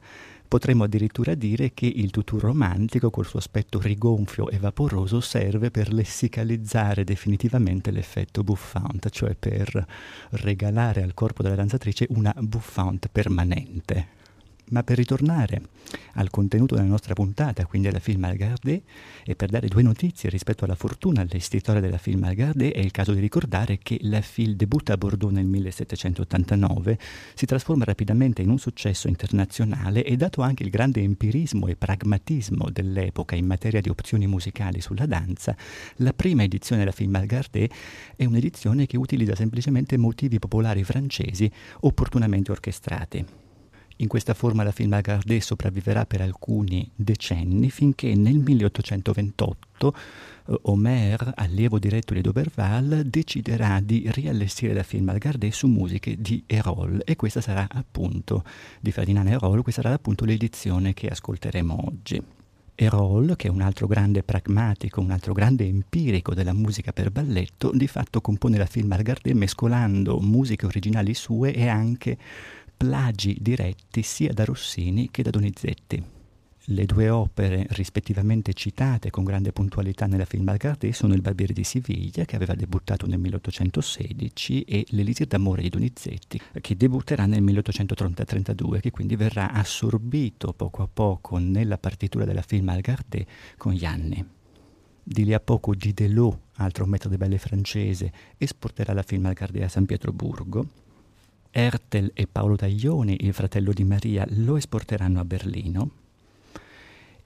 Potremmo 0.49 0.85
addirittura 0.85 1.35
dire 1.35 1.75
che 1.75 1.85
il 1.85 2.11
tutù 2.11 2.39
romantico, 2.39 3.11
col 3.11 3.27
suo 3.27 3.39
aspetto 3.39 3.79
rigonfio 3.79 4.49
e 4.49 4.59
vaporoso, 4.59 5.21
serve 5.21 5.71
per 5.71 5.93
lessicalizzare 5.93 7.05
definitivamente 7.05 7.91
l'effetto 7.91 8.43
bouffant, 8.43 9.11
cioè 9.11 9.35
per 9.35 9.87
regalare 10.31 11.03
al 11.03 11.13
corpo 11.13 11.43
della 11.43 11.55
danzatrice 11.55 12.07
una 12.11 12.35
bouffant 12.39 13.09
permanente. 13.13 14.18
Ma 14.71 14.83
per 14.83 14.97
ritornare 14.97 15.63
al 16.15 16.31
contenuto 16.31 16.75
della 16.75 16.87
nostra 16.87 17.15
puntata, 17.15 17.65
quindi 17.65 17.89
alla 17.89 18.01
film 18.01 18.25
Algardé, 18.25 18.83
e 19.25 19.35
per 19.35 19.49
dare 19.49 19.69
due 19.69 19.83
notizie 19.83 20.29
rispetto 20.29 20.65
alla 20.65 20.75
fortuna 20.75 21.23
all'estitoria 21.23 21.81
della 21.81 21.99
film 21.99 22.25
Algardé, 22.25 22.73
è 22.73 22.81
il 22.81 22.91
caso 22.91 23.13
di 23.13 23.21
ricordare 23.21 23.79
che 23.79 23.99
la 24.03 24.21
film 24.21 24.55
debutta 24.55 24.95
a 24.95 24.97
Bordeaux 24.97 25.33
nel 25.33 25.47
1789, 25.47 26.99
si 27.35 27.47
trasforma 27.47 27.85
rapidamente 27.85 28.43
in 28.43 28.51
un 28.51 28.59
successo 28.59 29.09
internazionale 29.09 30.05
e 30.05 30.17
dato 30.17 30.43
anche 30.43 30.63
il 30.63 30.71
grande 30.71 31.01
empirismo 31.01 31.67
e 31.69 31.77
pragmatismo 31.77 32.69
dell'epoca 32.71 33.37
in 33.37 33.47
materia 33.47 33.81
di 33.81 33.89
opzioni 33.89 34.27
musicali 34.27 34.81
sulla 34.81 35.07
danza, 35.07 35.57
la 35.97 36.13
prima 36.13 36.43
edizione 36.43 36.81
della 36.81 36.93
film 36.93 37.15
Algardé 37.15 37.71
è 38.17 38.25
un'edizione 38.25 38.87
che 38.87 38.97
utilizza 38.97 39.35
semplicemente 39.35 39.97
motivi 39.97 40.39
popolari 40.39 40.85
francesi 40.85 41.51
opportunamente 41.81 42.51
orchestrati. 42.51 43.48
In 44.01 44.07
questa 44.07 44.33
forma 44.33 44.63
la 44.63 44.71
film 44.71 44.91
Lagardé 44.91 45.41
sopravviverà 45.41 46.07
per 46.07 46.21
alcuni 46.21 46.89
decenni 46.95 47.69
finché 47.69 48.15
nel 48.15 48.39
1828 48.39 49.95
eh, 50.47 50.59
Omer, 50.63 51.33
allievo 51.35 51.81
diretto 51.81 52.15
di 52.15 52.21
Doberval, 52.21 53.03
deciderà 53.07 53.81
di 53.83 54.09
riallestire 54.13 54.73
la 54.73 54.85
film 54.85 55.07
Lagardé 55.07 55.51
su 55.51 55.67
musiche 55.67 56.15
di 56.17 56.45
Erol 56.47 57.03
e 57.05 57.17
questa 57.17 57.41
sarà 57.41 57.67
appunto 57.69 58.45
di 58.81 58.93
Ferdinand 58.93 59.27
Erol, 59.31 59.63
questa 59.63 59.83
sarà 59.83 59.97
appunto 59.97 60.25
l'edizione 60.25 60.95
che 60.95 61.09
ascolteremo 61.09 61.85
oggi. 61.85 62.23
Erol, 62.81 63.35
che 63.35 63.49
è 63.49 63.51
un 63.51 63.63
altro 63.63 63.89
grande 63.89 64.23
pragmatico, 64.23 65.01
un 65.01 65.11
altro 65.11 65.33
grande 65.33 65.65
empirico 65.65 66.33
della 66.35 66.53
musica 66.53 66.93
per 66.93 67.11
balletto, 67.11 67.73
di 67.75 67.89
fatto 67.89 68.21
compone 68.21 68.57
la 68.57 68.67
film 68.67 68.93
Algardé 68.93 69.35
mescolando 69.35 70.21
musiche 70.21 70.67
originali 70.67 71.13
sue 71.15 71.53
e 71.53 71.67
anche 71.67 72.17
plagi 72.79 73.37
diretti 73.41 74.03
sia 74.03 74.33
da 74.33 74.45
Rossini 74.45 75.11
che 75.11 75.25
da 75.25 75.31
Donizetti. 75.31 76.01
Le 76.71 76.85
due 76.85 77.09
opere 77.09 77.67
rispettivamente 77.71 78.53
citate 78.53 79.11
con 79.11 79.25
grande 79.25 79.51
puntualità 79.51 80.07
nella 80.07 80.25
film 80.25 80.47
Algardé 80.49 80.93
sono 80.93 81.15
Il 81.15 81.21
Barbiere 81.21 81.53
di 81.53 81.65
Siviglia, 81.65 82.25
che 82.25 82.37
aveva 82.37 82.55
debuttato 82.55 83.07
nel 83.07 83.19
1816, 83.19 84.63
e 84.63 84.87
L'Elisir 84.91 85.27
d'amore 85.27 85.63
di 85.63 85.71
Donizetti, 85.71 86.41
che 86.61 86.77
debutterà 86.77 87.27
nel 87.27 87.43
1832, 87.43 88.81
che 88.81 88.93
quindi 88.93 89.17
verrà 89.17 89.51
assorbito 89.51 90.53
poco 90.53 90.83
a 90.83 90.89
poco 90.93 91.39
nella 91.39 91.79
partitura 91.79 92.25
della 92.25 92.43
film 92.43 92.69
Algardé 92.69 93.27
con 93.57 93.73
gli 93.73 93.85
anni. 93.85 94.25
Di 95.03 95.25
lì 95.25 95.35
a 95.35 95.41
poco 95.41 95.75
Didelot, 95.75 96.39
altro 96.57 96.87
metodo 96.87 97.17
belle 97.17 97.39
francese, 97.39 98.13
esporterà 98.37 98.93
la 98.93 99.03
film 99.03 99.27
Algardé 99.27 99.65
a 99.65 99.69
San 99.69 99.85
Pietroburgo, 99.85 100.87
Ertel 101.51 102.11
e 102.15 102.27
Paolo 102.27 102.57
Taglioni, 102.57 103.17
il 103.21 103.33
fratello 103.33 103.73
di 103.73 103.85
Maria, 103.85 104.25
lo 104.29 104.57
esporteranno 104.57 105.21
a 105.21 105.25
Berlino 105.25 105.91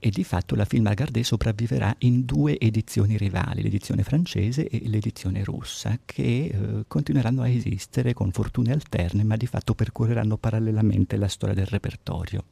e 0.05 0.09
di 0.09 0.25
fatto 0.25 0.55
la 0.55 0.65
film 0.65 0.87
Agardé 0.87 1.23
sopravviverà 1.23 1.95
in 1.99 2.25
due 2.25 2.59
edizioni 2.59 3.15
rivali, 3.15 3.61
l'edizione 3.61 4.03
francese 4.03 4.67
e 4.67 4.81
l'edizione 4.89 5.45
russa, 5.45 5.97
che 6.03 6.51
eh, 6.51 6.83
continueranno 6.89 7.41
a 7.41 7.47
esistere 7.47 8.13
con 8.13 8.31
fortune 8.31 8.73
alterne, 8.73 9.23
ma 9.23 9.37
di 9.37 9.47
fatto 9.47 9.73
percorreranno 9.73 10.35
parallelamente 10.35 11.15
la 11.15 11.29
storia 11.29 11.55
del 11.55 11.67
repertorio. 11.67 12.43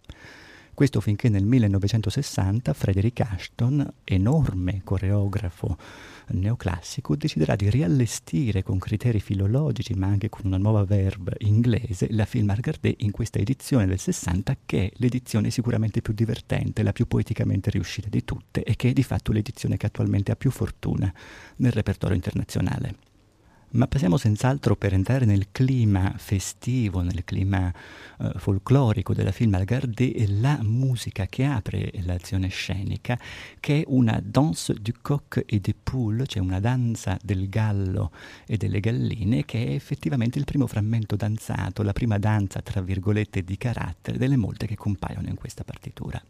Questo 0.73 1.01
finché 1.01 1.29
nel 1.29 1.43
1960 1.43 2.73
Frederick 2.73 3.19
Ashton, 3.19 3.85
enorme 4.03 4.81
coreografo 4.83 5.77
neoclassico, 6.29 7.15
deciderà 7.15 7.55
di 7.55 7.69
riallestire 7.69 8.63
con 8.63 8.79
criteri 8.79 9.19
filologici 9.19 9.93
ma 9.93 10.07
anche 10.07 10.29
con 10.29 10.45
una 10.45 10.57
nuova 10.57 10.83
verb 10.85 11.35
inglese 11.39 12.07
la 12.11 12.25
film 12.25 12.47
Margardé 12.47 12.95
in 12.99 13.11
questa 13.11 13.39
edizione 13.39 13.85
del 13.85 13.99
60 13.99 14.57
che 14.65 14.85
è 14.85 14.91
l'edizione 14.95 15.51
sicuramente 15.51 16.01
più 16.01 16.13
divertente, 16.13 16.83
la 16.83 16.93
più 16.93 17.05
poeticamente 17.05 17.69
riuscita 17.69 18.07
di 18.09 18.23
tutte 18.23 18.63
e 18.63 18.75
che 18.75 18.89
è 18.89 18.93
di 18.93 19.03
fatto 19.03 19.31
l'edizione 19.31 19.77
che 19.77 19.87
attualmente 19.87 20.31
ha 20.31 20.35
più 20.35 20.51
fortuna 20.51 21.13
nel 21.57 21.73
repertorio 21.73 22.15
internazionale. 22.15 23.10
Ma 23.73 23.87
passiamo 23.87 24.17
senz'altro 24.17 24.75
per 24.75 24.93
entrare 24.93 25.23
nel 25.23 25.47
clima 25.49 26.13
festivo, 26.17 26.99
nel 27.01 27.23
clima 27.23 27.73
uh, 28.17 28.37
folclorico 28.37 29.13
della 29.13 29.31
film 29.31 29.53
Algardé, 29.53 30.25
la 30.27 30.59
musica 30.61 31.25
che 31.27 31.45
apre 31.45 31.89
l'azione 32.03 32.49
scenica, 32.49 33.17
che 33.61 33.79
è 33.79 33.83
una 33.87 34.21
danse 34.21 34.73
du 34.73 34.91
coq 35.01 35.43
et 35.45 35.61
des 35.61 35.75
poules, 35.81 36.25
cioè 36.27 36.41
una 36.41 36.59
danza 36.59 37.17
del 37.23 37.47
gallo 37.47 38.11
e 38.45 38.57
delle 38.57 38.81
galline, 38.81 39.45
che 39.45 39.67
è 39.67 39.71
effettivamente 39.71 40.37
il 40.37 40.43
primo 40.43 40.67
frammento 40.67 41.15
danzato, 41.15 41.81
la 41.81 41.93
prima 41.93 42.17
danza, 42.17 42.61
tra 42.61 42.81
virgolette, 42.81 43.41
di 43.41 43.55
carattere 43.55 44.17
delle 44.17 44.35
molte 44.35 44.67
che 44.67 44.75
compaiono 44.75 45.29
in 45.29 45.35
questa 45.35 45.63
partitura. 45.63 46.21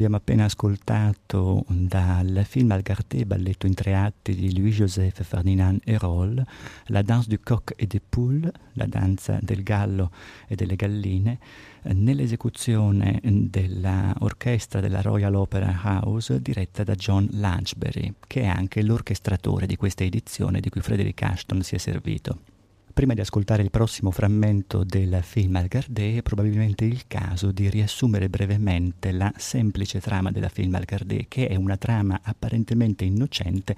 Abbiamo 0.00 0.16
appena 0.16 0.44
ascoltato 0.46 1.66
dal 1.68 2.42
film 2.48 2.70
Algarté, 2.70 3.26
balletto 3.26 3.66
in 3.66 3.74
tre 3.74 3.94
atti 3.94 4.34
di 4.34 4.56
Louis-Joseph 4.56 5.22
Ferdinand 5.22 5.78
Hérol, 5.84 6.42
la 6.86 7.02
danse 7.02 7.28
du 7.28 7.38
coq 7.38 7.74
et 7.76 7.86
des 7.86 8.00
poules, 8.00 8.50
la 8.74 8.86
danza 8.86 9.38
del 9.42 9.62
gallo 9.62 10.10
e 10.48 10.54
delle 10.54 10.74
galline, 10.74 11.38
nell'esecuzione 11.82 13.20
dell'orchestra 13.22 14.80
della 14.80 15.02
Royal 15.02 15.34
Opera 15.34 15.78
House 15.82 16.40
diretta 16.40 16.82
da 16.82 16.94
John 16.94 17.28
Lanchbury, 17.32 18.14
che 18.26 18.40
è 18.40 18.46
anche 18.46 18.82
l'orchestratore 18.82 19.66
di 19.66 19.76
questa 19.76 20.02
edizione 20.02 20.60
di 20.60 20.70
cui 20.70 20.80
Frederick 20.80 21.20
Ashton 21.20 21.60
si 21.60 21.74
è 21.74 21.78
servito. 21.78 22.59
Prima 22.92 23.14
di 23.14 23.20
ascoltare 23.20 23.62
il 23.62 23.70
prossimo 23.70 24.10
frammento 24.10 24.82
del 24.82 25.20
film 25.22 25.56
Algardé 25.56 26.16
è 26.16 26.22
probabilmente 26.22 26.84
il 26.84 27.06
caso 27.06 27.52
di 27.52 27.70
riassumere 27.70 28.28
brevemente 28.28 29.12
la 29.12 29.32
semplice 29.36 30.00
trama 30.00 30.32
della 30.32 30.48
film 30.48 30.74
Algardé, 30.74 31.26
che 31.28 31.46
è 31.46 31.54
una 31.54 31.76
trama 31.76 32.20
apparentemente 32.22 33.04
innocente, 33.04 33.76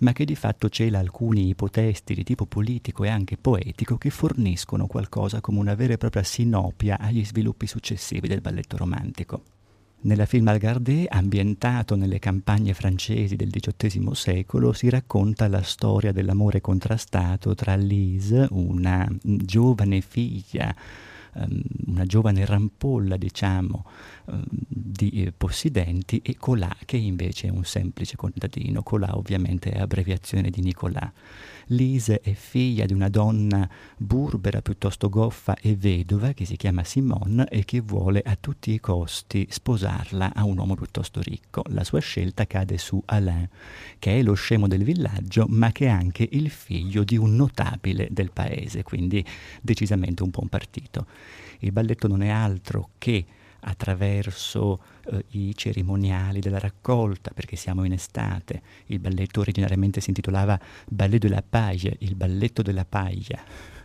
ma 0.00 0.12
che 0.12 0.24
di 0.24 0.36
fatto 0.36 0.68
cela 0.68 0.98
alcuni 0.98 1.48
ipotesti 1.48 2.14
di 2.14 2.22
tipo 2.22 2.44
politico 2.44 3.02
e 3.04 3.08
anche 3.08 3.38
poetico 3.38 3.96
che 3.96 4.10
forniscono 4.10 4.86
qualcosa 4.86 5.40
come 5.40 5.58
una 5.58 5.74
vera 5.74 5.94
e 5.94 5.98
propria 5.98 6.22
sinopia 6.22 6.98
agli 6.98 7.24
sviluppi 7.24 7.66
successivi 7.66 8.28
del 8.28 8.42
balletto 8.42 8.76
romantico. 8.76 9.42
Nella 10.02 10.24
film 10.24 10.48
Algardé, 10.48 11.06
ambientato 11.08 11.94
nelle 11.94 12.18
campagne 12.18 12.72
francesi 12.72 13.36
del 13.36 13.50
XVIII 13.50 14.14
secolo, 14.14 14.72
si 14.72 14.88
racconta 14.88 15.46
la 15.46 15.62
storia 15.62 16.10
dell'amore 16.10 16.62
contrastato 16.62 17.54
tra 17.54 17.74
Lise, 17.74 18.46
una 18.50 19.06
giovane 19.20 20.00
figlia 20.00 20.74
um, 21.34 21.60
una 21.86 22.06
giovane 22.06 22.44
rampolla, 22.44 23.16
diciamo, 23.16 23.84
um, 24.26 24.42
di 24.48 25.24
eh, 25.24 25.32
possidenti, 25.32 26.20
e 26.24 26.36
Colà, 26.36 26.74
che 26.84 26.96
invece 26.96 27.48
è 27.48 27.50
un 27.50 27.64
semplice 27.64 28.16
contadino. 28.16 28.82
Colà 28.82 29.16
ovviamente 29.16 29.70
è 29.70 29.80
abbreviazione 29.80 30.50
di 30.50 30.62
Nicolà. 30.62 31.12
Lise 31.72 32.20
è 32.20 32.32
figlia 32.32 32.84
di 32.84 32.92
una 32.92 33.08
donna 33.08 33.68
burbera, 33.96 34.60
piuttosto 34.60 35.08
goffa 35.08 35.54
e 35.54 35.76
vedova, 35.76 36.32
che 36.32 36.44
si 36.44 36.56
chiama 36.56 36.82
Simone 36.82 37.46
e 37.48 37.64
che 37.64 37.80
vuole 37.80 38.22
a 38.24 38.36
tutti 38.38 38.72
i 38.72 38.80
costi 38.80 39.46
sposarla 39.48 40.32
a 40.34 40.44
un 40.44 40.58
uomo 40.58 40.74
piuttosto 40.74 41.20
ricco. 41.20 41.62
La 41.68 41.84
sua 41.84 42.00
scelta 42.00 42.46
cade 42.46 42.76
su 42.76 43.00
Alain, 43.06 43.48
che 44.00 44.18
è 44.18 44.22
lo 44.22 44.34
scemo 44.34 44.66
del 44.66 44.82
villaggio, 44.82 45.46
ma 45.48 45.70
che 45.70 45.86
è 45.86 45.90
anche 45.90 46.28
il 46.32 46.50
figlio 46.50 47.04
di 47.04 47.16
un 47.16 47.36
notabile 47.36 48.08
del 48.10 48.32
paese, 48.32 48.82
quindi 48.82 49.24
decisamente 49.60 50.24
un 50.24 50.30
buon 50.30 50.48
partito. 50.48 51.06
Il 51.60 51.70
balletto 51.70 52.08
non 52.08 52.22
è 52.22 52.30
altro 52.30 52.90
che 52.98 53.24
attraverso 53.60 54.80
eh, 55.06 55.24
i 55.30 55.54
cerimoniali 55.56 56.40
della 56.40 56.58
raccolta, 56.58 57.30
perché 57.32 57.56
siamo 57.56 57.84
in 57.84 57.92
estate. 57.92 58.62
Il 58.86 58.98
balletto 58.98 59.40
originariamente 59.40 60.00
si 60.00 60.10
intitolava 60.10 60.58
Ballet 60.88 61.20
de 61.20 61.28
la 61.28 61.42
Paille, 61.48 61.96
il 62.00 62.14
balletto 62.14 62.62
della 62.62 62.84
paglia 62.84 63.42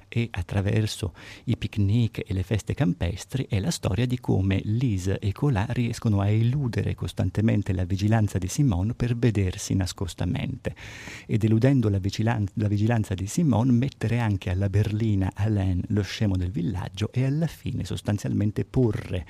e 0.07 0.29
attraverso 0.31 1.13
i 1.45 1.57
picnic 1.57 2.23
e 2.25 2.33
le 2.33 2.43
feste 2.43 2.73
campestri 2.73 3.47
è 3.49 3.59
la 3.59 3.71
storia 3.71 4.05
di 4.05 4.19
come 4.19 4.61
Lise 4.63 5.19
e 5.19 5.33
Colà 5.33 5.65
riescono 5.69 6.21
a 6.21 6.29
eludere 6.29 6.95
costantemente 6.95 7.73
la 7.73 7.83
vigilanza 7.83 8.37
di 8.37 8.47
Simone 8.47 8.93
per 8.93 9.17
vedersi 9.17 9.73
nascostamente 9.73 10.73
ed 11.25 11.43
eludendo 11.43 11.89
la, 11.89 11.99
vigilan- 11.99 12.47
la 12.53 12.69
vigilanza 12.69 13.13
di 13.13 13.27
Simone 13.27 13.73
mettere 13.73 14.19
anche 14.19 14.49
alla 14.49 14.69
berlina 14.69 15.31
Alain, 15.33 15.81
lo 15.87 16.01
scemo 16.01 16.37
del 16.37 16.51
villaggio, 16.51 17.11
e 17.11 17.25
alla 17.25 17.47
fine 17.47 17.83
sostanzialmente 17.83 18.63
porre 18.63 19.25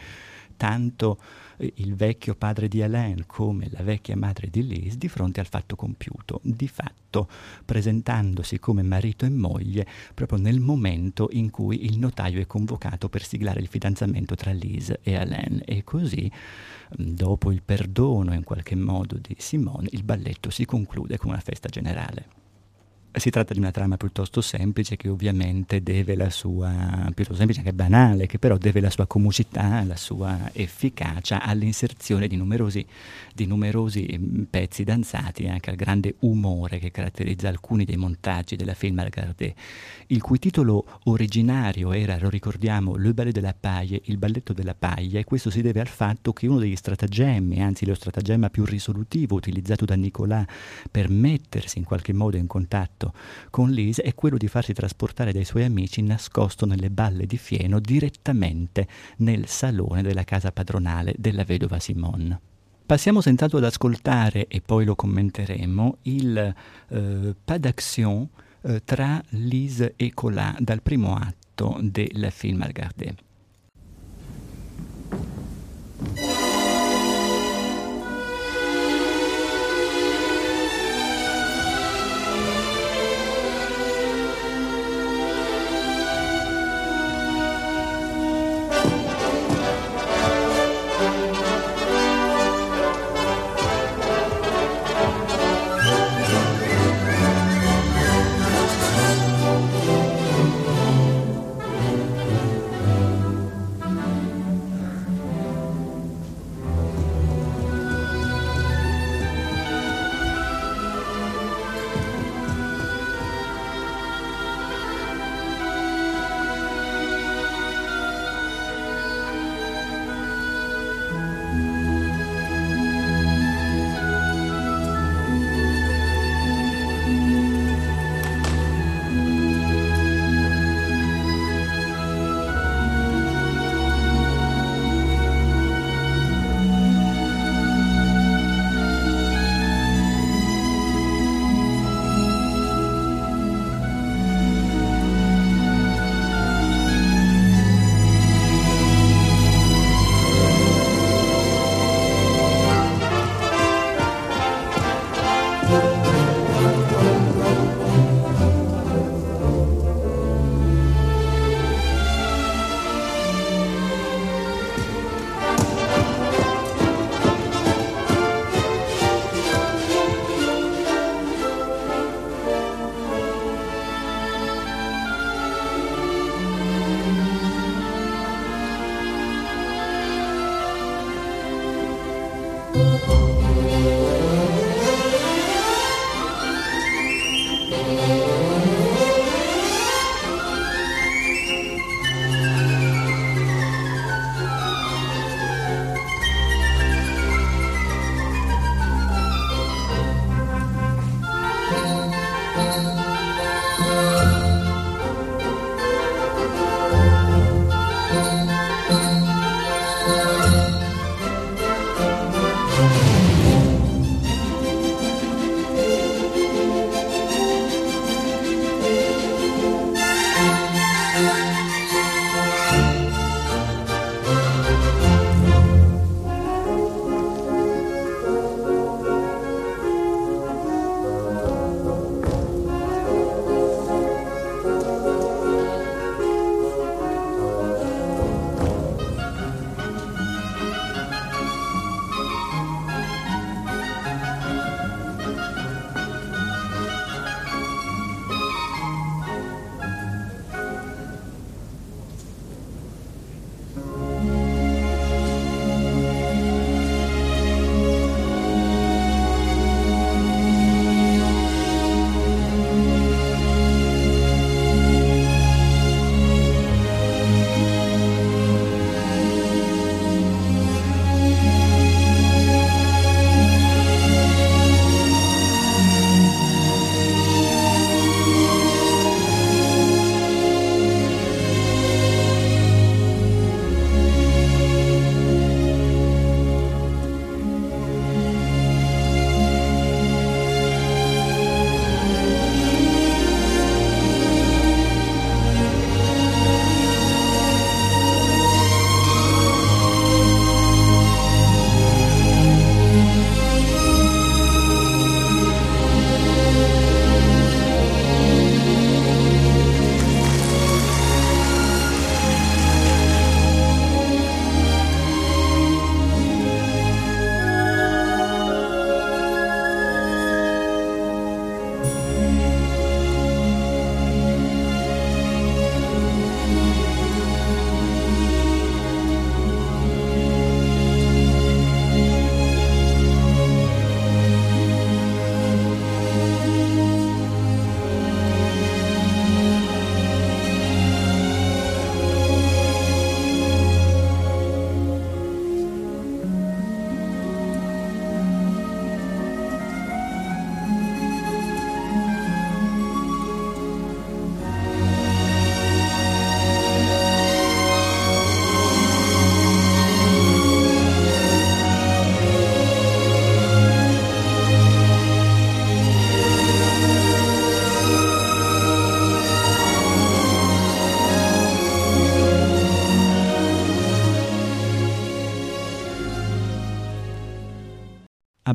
tanto 0.58 1.20
eh, 1.58 1.74
il 1.78 1.96
vecchio 1.96 2.36
padre 2.36 2.68
di 2.68 2.82
Alain 2.82 3.26
come 3.26 3.68
la 3.72 3.84
vecchia 3.84 4.16
madre 4.16 4.50
di 4.50 4.66
Lise 4.66 4.98
di 4.98 5.08
fronte 5.08 5.40
al 5.40 5.48
fatto 5.48 5.76
compiuto, 5.76 6.40
di 6.44 6.68
fatto 6.68 7.28
presentandosi 7.64 8.60
come 8.60 8.84
marito 8.84 9.26
e 9.26 9.30
moglie 9.30 9.86
proprio 10.14 10.40
nel 10.40 10.60
momento 10.60 11.30
in 11.32 11.50
cui 11.50 11.86
il 11.86 11.98
notaio 11.98 12.42
è 12.42 12.48
convocato 12.48 13.10
per 13.10 13.24
siglare 13.24 13.60
il 13.60 13.68
fidanzamento 13.68 14.36
tra 14.36 14.52
Lise 14.52 15.00
e 15.02 15.16
Alain 15.16 15.62
e 15.66 15.84
così 15.84 16.32
dopo 16.90 17.52
il 17.52 17.62
perdono 17.64 18.34
in 18.34 18.44
qualche 18.44 18.76
modo 18.76 19.18
di 19.18 19.36
Simone 19.38 19.90
il 19.92 20.04
balletto 20.04 20.50
si 20.50 20.66
conclude 20.66 21.18
con 21.18 21.32
una 21.32 21.40
festa 21.40 21.70
generale. 21.70 22.45
Si 23.18 23.30
tratta 23.30 23.54
di 23.54 23.60
una 23.60 23.72
trama 23.72 23.96
piuttosto 23.96 24.42
semplice 24.42 24.98
che 24.98 25.08
ovviamente 25.08 25.82
deve 25.82 26.16
la 26.16 26.30
sua, 26.30 26.70
piuttosto 27.14 27.36
semplice 27.36 27.62
anche 27.62 27.74
banale, 27.74 28.28
che 28.28 28.40
però 28.40 28.58
deve 28.58 28.82
la 28.82 28.90
sua 28.90 29.08
comicità, 29.08 29.86
la 29.86 29.96
sua 29.96 30.50
efficacia 30.52 31.42
all'inserzione 31.42 32.28
di 32.28 32.36
numerosi, 32.36 32.86
di 33.34 33.46
numerosi 33.46 34.20
mm, 34.20 34.44
pezzi 34.50 34.84
danzati 34.84 35.44
e 35.44 35.50
anche 35.50 35.70
al 35.70 35.78
grande 35.78 36.16
umore 36.20 36.78
che 36.78 36.92
caratterizza 36.92 37.48
alcuni 37.48 37.86
dei 37.86 37.96
montaggi 37.96 38.58
della 38.58 38.74
film 38.74 39.00
Al 39.00 39.08
Gardé, 39.08 39.56
il 40.08 40.22
cui 40.22 40.38
titolo 40.38 40.86
originario 41.04 41.94
era, 41.94 42.18
lo 42.20 42.30
ricordiamo, 42.30 42.98
Le 42.98 43.14
Ballet 43.14 43.40
de 43.40 43.56
Paille, 43.58 44.02
il 44.06 44.18
balletto 44.18 44.52
della 44.52 44.76
paglia, 44.76 45.20
e 45.20 45.24
questo 45.24 45.50
si 45.50 45.62
deve 45.62 45.80
al 45.80 45.88
fatto 45.88 46.34
che 46.34 46.48
uno 46.48 46.60
degli 46.60 46.76
stratagemmi, 46.76 47.62
anzi 47.62 47.86
lo 47.86 47.94
stratagemma 47.94 48.50
più 48.50 48.66
risolutivo 48.66 49.36
utilizzato 49.36 49.86
da 49.86 49.96
Nicolas 49.96 50.46
per 50.92 51.10
mettersi 51.10 51.78
in 51.78 51.86
qualche 51.86 52.12
modo 52.12 52.36
in 52.36 52.48
contatto 52.48 53.05
fatto 53.06 53.14
con 53.50 53.70
Lise 53.70 54.02
è 54.02 54.14
quello 54.14 54.38
di 54.38 54.48
farsi 54.48 54.74
trasportare 54.74 55.32
dai 55.32 55.46
suoi 55.46 55.64
amici 55.64 56.02
nascosto 56.02 56.66
nelle 56.66 56.90
balle 56.90 57.26
di 57.26 57.38
fieno 57.38 57.80
direttamente 57.80 58.88
nel 59.18 59.48
salone 59.48 60.02
della 60.02 60.24
casa 60.24 60.52
padronale 60.52 61.14
della 61.18 61.44
vedova 61.44 61.80
Simone. 61.80 62.40
Passiamo 62.86 63.22
senz'altro 63.22 63.58
ad 63.58 63.64
ascoltare, 63.64 64.48
e 64.48 64.62
poi 64.62 64.86
lo 64.86 64.96
commenteremo, 64.96 65.98
il 66.04 66.56
eh, 66.90 67.36
pas 67.44 67.58
d'action 67.58 68.28
eh, 68.62 68.82
tra 68.86 69.24
Lise 69.30 69.94
e 69.96 70.14
Colà 70.14 70.56
dal 70.60 70.84
primo 70.84 71.16
atto 71.16 71.80
del 71.82 72.28
film 72.30 72.62
Algardé. 72.62 73.16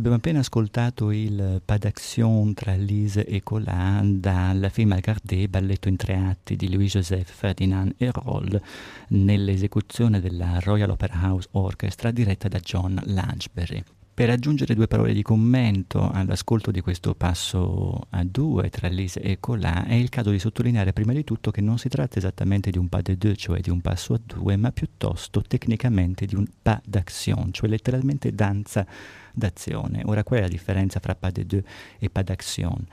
Abbiamo 0.01 0.17
appena 0.17 0.39
ascoltato 0.39 1.11
il 1.11 1.61
Pas 1.63 1.77
d'action 1.77 2.55
tra 2.55 2.73
Lise 2.75 3.27
e 3.27 3.43
Colin 3.43 4.19
dal 4.19 4.71
film 4.73 4.93
Algardé, 4.93 5.47
balletto 5.47 5.89
in 5.89 5.97
tre 5.97 6.15
atti 6.15 6.57
di 6.57 6.73
Louis-Joseph 6.73 7.31
Ferdinand 7.31 7.93
e 7.99 8.11
Roll, 8.11 8.59
nell'esecuzione 9.09 10.23
della 10.23 10.59
Royal 10.61 10.89
Opera 10.89 11.19
House 11.21 11.49
Orchestra 11.51 12.13
diretta 12.13 12.49
da 12.49 12.61
John 12.61 12.99
Lanchbury. 13.05 13.85
Per 14.15 14.31
aggiungere 14.31 14.75
due 14.75 14.89
parole 14.89 15.13
di 15.13 15.21
commento 15.21 16.11
all'ascolto 16.11 16.71
di 16.71 16.81
questo 16.81 17.15
passo 17.15 18.07
a 18.09 18.25
due 18.25 18.71
tra 18.71 18.89
Lise 18.89 19.21
e 19.21 19.39
Colin, 19.39 19.85
è 19.87 19.95
il 19.95 20.09
caso 20.09 20.31
di 20.31 20.39
sottolineare 20.39 20.95
prima 20.95 21.13
di 21.13 21.25
tutto 21.25 21.51
che 21.51 21.61
non 21.61 21.77
si 21.77 21.91
tratta 21.91 22.17
esattamente 22.17 22.71
di 22.71 22.79
un 22.79 22.89
pas 22.89 23.03
de 23.03 23.19
deux, 23.19 23.37
cioè 23.39 23.61
di 23.61 23.69
un 23.69 23.83
passo 23.83 24.15
a 24.15 24.21
due, 24.25 24.57
ma 24.57 24.73
piuttosto 24.73 25.43
tecnicamente 25.43 26.25
di 26.25 26.37
un 26.37 26.47
pas 26.63 26.81
d'action, 26.87 27.53
cioè 27.53 27.69
letteralmente 27.69 28.35
danza 28.35 28.87
d'azione. 29.33 30.03
Ora 30.05 30.23
qual 30.23 30.41
è 30.41 30.43
la 30.43 30.49
differenza 30.49 31.01
fra 31.01 31.15
pas 31.15 31.33
de 31.33 31.45
deux 31.47 31.65
e 31.99 32.11
pas 32.11 32.25
d'action? 32.25 32.87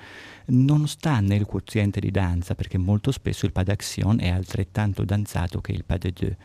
Non 0.48 0.88
sta 0.88 1.20
nel 1.20 1.46
quoziente 1.46 2.00
di 2.00 2.12
danza, 2.12 2.56
perché 2.56 2.78
molto 2.78 3.12
spesso 3.12 3.46
il 3.46 3.52
pas 3.52 3.66
d'action 3.66 4.20
è 4.20 4.30
altrettanto 4.30 5.04
danzato 5.04 5.62
che 5.62 5.72
il 5.72 5.84
pas 5.84 5.98
de 6.00 6.12
deux 6.12 6.36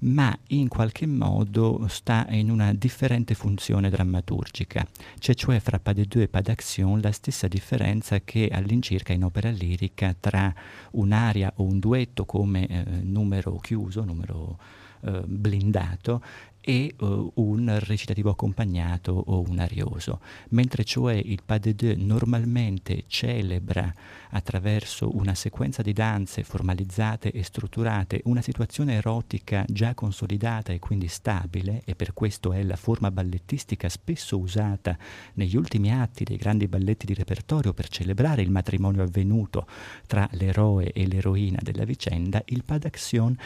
ma 0.00 0.36
in 0.48 0.68
qualche 0.68 1.06
modo 1.06 1.86
sta 1.88 2.26
in 2.30 2.50
una 2.50 2.74
differente 2.74 3.34
funzione 3.34 3.88
drammaturgica. 3.88 4.86
C'è 5.18 5.34
cioè 5.34 5.60
fra 5.60 5.78
pas 5.78 5.94
de 5.94 6.06
deux 6.06 6.24
e 6.24 6.28
pas 6.28 6.42
d'action 6.42 7.00
la 7.00 7.12
stessa 7.12 7.48
differenza 7.48 8.20
che 8.20 8.48
all'incirca 8.52 9.12
in 9.12 9.24
opera 9.24 9.50
lirica 9.50 10.14
tra 10.18 10.52
un'aria 10.92 11.52
o 11.56 11.62
un 11.64 11.78
duetto 11.78 12.24
come 12.24 12.66
eh, 12.66 12.84
numero 13.02 13.56
chiuso, 13.58 14.04
numero 14.04 14.58
eh, 15.02 15.22
blindato 15.24 16.22
e 16.68 16.96
uh, 16.98 17.30
un 17.34 17.78
recitativo 17.78 18.30
accompagnato 18.30 19.12
o 19.12 19.44
un 19.48 19.60
arioso, 19.60 20.18
mentre 20.48 20.82
cioè 20.82 21.14
il 21.14 21.42
pas 21.46 21.60
de 21.60 21.76
deux 21.76 21.96
normalmente 21.96 23.04
celebra 23.06 23.94
attraverso 24.36 25.16
una 25.16 25.34
sequenza 25.34 25.82
di 25.82 25.92
danze 25.92 26.42
formalizzate 26.42 27.30
e 27.32 27.42
strutturate 27.42 28.20
una 28.24 28.42
situazione 28.42 28.94
erotica 28.94 29.64
già 29.66 29.94
consolidata 29.94 30.72
e 30.72 30.78
quindi 30.78 31.08
stabile 31.08 31.82
e 31.84 31.94
per 31.94 32.12
questo 32.12 32.52
è 32.52 32.62
la 32.62 32.76
forma 32.76 33.10
ballettistica 33.10 33.88
spesso 33.88 34.38
usata 34.38 34.96
negli 35.34 35.56
ultimi 35.56 35.92
atti 35.92 36.24
dei 36.24 36.36
grandi 36.36 36.68
balletti 36.68 37.06
di 37.06 37.14
repertorio 37.14 37.72
per 37.72 37.88
celebrare 37.88 38.42
il 38.42 38.50
matrimonio 38.50 39.02
avvenuto 39.02 39.66
tra 40.06 40.28
l'eroe 40.32 40.92
e 40.92 41.06
l'eroina 41.06 41.58
della 41.62 41.84
vicenda, 41.84 42.42
il 42.46 42.64
pas 42.64 42.78
d'action 42.78 43.36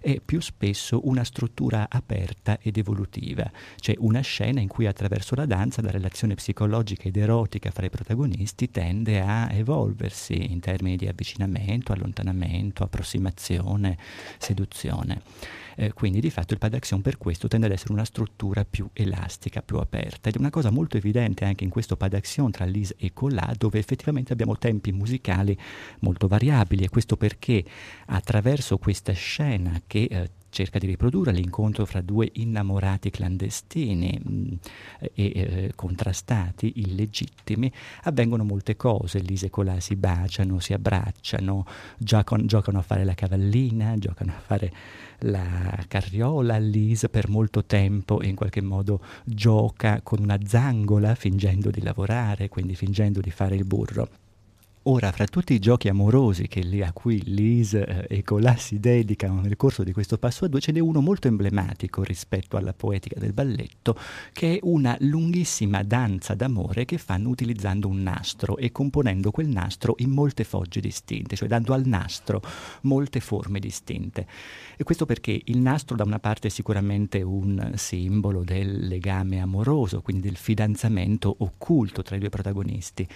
è 0.00 0.20
più 0.20 0.40
spesso 0.40 1.06
una 1.08 1.24
struttura 1.24 1.86
aperta 1.88 2.58
ed 2.60 2.76
evolutiva. 2.76 3.50
C'è 3.76 3.94
una 3.98 4.20
scena 4.20 4.60
in 4.60 4.68
cui 4.68 4.86
attraverso 4.86 5.34
la 5.34 5.46
danza 5.46 5.82
la 5.82 5.90
relazione 5.90 6.34
psicologica 6.34 7.08
ed 7.08 7.16
erotica 7.16 7.70
fra 7.70 7.86
i 7.86 7.90
protagonisti 7.90 8.70
tende 8.70 9.20
a 9.20 9.48
evolversi 9.52 10.39
in 10.42 10.60
termini 10.60 10.96
di 10.96 11.06
avvicinamento, 11.06 11.92
allontanamento, 11.92 12.82
approssimazione, 12.82 13.96
seduzione. 14.38 15.22
Eh, 15.76 15.92
quindi 15.92 16.20
di 16.20 16.30
fatto 16.30 16.52
il 16.52 16.58
pas 16.58 16.70
d'action 16.70 17.00
per 17.00 17.16
questo 17.16 17.48
tende 17.48 17.66
ad 17.66 17.72
essere 17.72 17.92
una 17.92 18.04
struttura 18.04 18.64
più 18.64 18.88
elastica, 18.92 19.62
più 19.62 19.78
aperta 19.78 20.28
ed 20.28 20.34
è 20.34 20.38
una 20.38 20.50
cosa 20.50 20.70
molto 20.70 20.96
evidente 20.96 21.44
anche 21.44 21.64
in 21.64 21.70
questo 21.70 21.96
pas 21.96 22.10
d'action 22.10 22.50
tra 22.50 22.64
Lise 22.64 22.96
e 22.98 23.12
Collà 23.12 23.52
dove 23.56 23.78
effettivamente 23.78 24.32
abbiamo 24.32 24.58
tempi 24.58 24.92
musicali 24.92 25.56
molto 26.00 26.26
variabili 26.26 26.84
e 26.84 26.88
questo 26.88 27.16
perché 27.16 27.64
attraverso 28.06 28.78
questa 28.78 29.12
scena 29.12 29.80
che 29.86 30.06
eh, 30.10 30.30
cerca 30.50 30.78
di 30.78 30.86
riprodurre 30.86 31.32
l'incontro 31.32 31.86
fra 31.86 32.00
due 32.00 32.28
innamorati 32.34 33.10
clandestini 33.10 34.20
mm, 34.28 34.52
e 34.98 35.10
eh, 35.14 35.72
contrastati, 35.74 36.72
illegittimi, 36.76 37.72
avvengono 38.02 38.44
molte 38.44 38.76
cose. 38.76 39.20
Lise 39.20 39.46
e 39.46 39.50
Colà 39.50 39.80
si 39.80 39.96
baciano, 39.96 40.60
si 40.60 40.72
abbracciano, 40.72 41.64
giocano, 41.96 42.44
giocano 42.44 42.78
a 42.78 42.82
fare 42.82 43.04
la 43.04 43.14
cavallina, 43.14 43.96
giocano 43.96 44.32
a 44.36 44.40
fare 44.40 44.72
la 45.20 45.84
carriola. 45.88 46.58
Lise 46.58 47.08
per 47.08 47.28
molto 47.28 47.64
tempo 47.64 48.22
in 48.22 48.34
qualche 48.34 48.60
modo 48.60 49.00
gioca 49.24 50.00
con 50.02 50.20
una 50.20 50.38
zangola 50.44 51.14
fingendo 51.14 51.70
di 51.70 51.82
lavorare, 51.82 52.48
quindi 52.48 52.74
fingendo 52.74 53.20
di 53.20 53.30
fare 53.30 53.54
il 53.54 53.64
burro. 53.64 54.19
Ora, 54.84 55.12
fra 55.12 55.26
tutti 55.26 55.52
i 55.52 55.58
giochi 55.58 55.88
amorosi 55.88 56.48
lì, 56.62 56.80
a 56.80 56.90
cui 56.94 57.20
Liz 57.22 57.74
eh, 57.74 58.06
e 58.08 58.22
Colà 58.22 58.56
si 58.56 58.80
dedicano 58.80 59.42
nel 59.42 59.56
corso 59.56 59.82
di 59.82 59.92
questo 59.92 60.16
passo 60.16 60.46
a 60.46 60.48
due, 60.48 60.58
ce 60.58 60.72
n'è 60.72 60.78
uno 60.78 61.02
molto 61.02 61.28
emblematico 61.28 62.02
rispetto 62.02 62.56
alla 62.56 62.72
poetica 62.72 63.20
del 63.20 63.34
balletto, 63.34 63.94
che 64.32 64.54
è 64.54 64.58
una 64.62 64.96
lunghissima 65.00 65.82
danza 65.82 66.34
d'amore 66.34 66.86
che 66.86 66.96
fanno 66.96 67.28
utilizzando 67.28 67.88
un 67.88 68.02
nastro 68.02 68.56
e 68.56 68.72
componendo 68.72 69.30
quel 69.30 69.48
nastro 69.48 69.96
in 69.98 70.08
molte 70.08 70.44
fogge 70.44 70.80
distinte, 70.80 71.36
cioè 71.36 71.46
dando 71.46 71.74
al 71.74 71.84
nastro 71.84 72.40
molte 72.82 73.20
forme 73.20 73.58
distinte. 73.58 74.26
E 74.78 74.82
questo 74.82 75.04
perché 75.04 75.38
il 75.44 75.58
nastro 75.58 75.94
da 75.94 76.04
una 76.04 76.20
parte 76.20 76.48
è 76.48 76.50
sicuramente 76.50 77.20
un 77.20 77.72
simbolo 77.74 78.44
del 78.44 78.88
legame 78.88 79.40
amoroso, 79.40 80.00
quindi 80.00 80.22
del 80.22 80.38
fidanzamento 80.38 81.34
occulto 81.40 82.00
tra 82.00 82.16
i 82.16 82.18
due 82.18 82.30
protagonisti, 82.30 83.06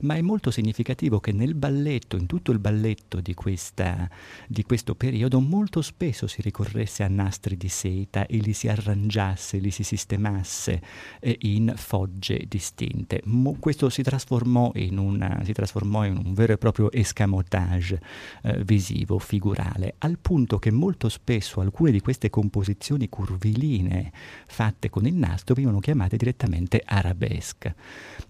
ma 0.00 0.16
è 0.16 0.20
molto 0.20 0.50
significativo 0.50 1.12
che 1.24 1.32
nel 1.32 1.54
balletto, 1.54 2.18
in 2.18 2.26
tutto 2.26 2.52
il 2.52 2.58
balletto 2.58 3.22
di, 3.22 3.32
questa, 3.32 4.10
di 4.46 4.62
questo 4.62 4.94
periodo, 4.94 5.40
molto 5.40 5.80
spesso 5.80 6.26
si 6.26 6.42
ricorresse 6.42 7.02
a 7.02 7.08
nastri 7.08 7.56
di 7.56 7.70
seta 7.70 8.26
e 8.26 8.36
li 8.36 8.52
si 8.52 8.68
arrangiasse, 8.68 9.56
li 9.56 9.70
si 9.70 9.84
sistemasse 9.84 10.82
eh, 11.20 11.38
in 11.40 11.72
fogge 11.76 12.44
distinte. 12.46 13.22
Mo, 13.24 13.56
questo 13.58 13.88
si 13.88 14.02
trasformò, 14.02 14.72
in 14.74 14.98
una, 14.98 15.40
si 15.44 15.54
trasformò 15.54 16.04
in 16.04 16.20
un 16.22 16.34
vero 16.34 16.52
e 16.52 16.58
proprio 16.58 16.92
escamotage 16.92 17.98
eh, 18.42 18.62
visivo, 18.62 19.18
figurale, 19.18 19.94
al 19.98 20.18
punto 20.18 20.58
che 20.58 20.70
molto 20.70 21.08
spesso 21.08 21.62
alcune 21.62 21.90
di 21.90 22.00
queste 22.00 22.28
composizioni 22.28 23.08
curviline 23.08 24.12
fatte 24.46 24.90
con 24.90 25.06
il 25.06 25.14
nastro 25.14 25.54
venivano 25.54 25.80
chiamate 25.80 26.18
direttamente 26.18 26.82
arabesque. 26.84 27.74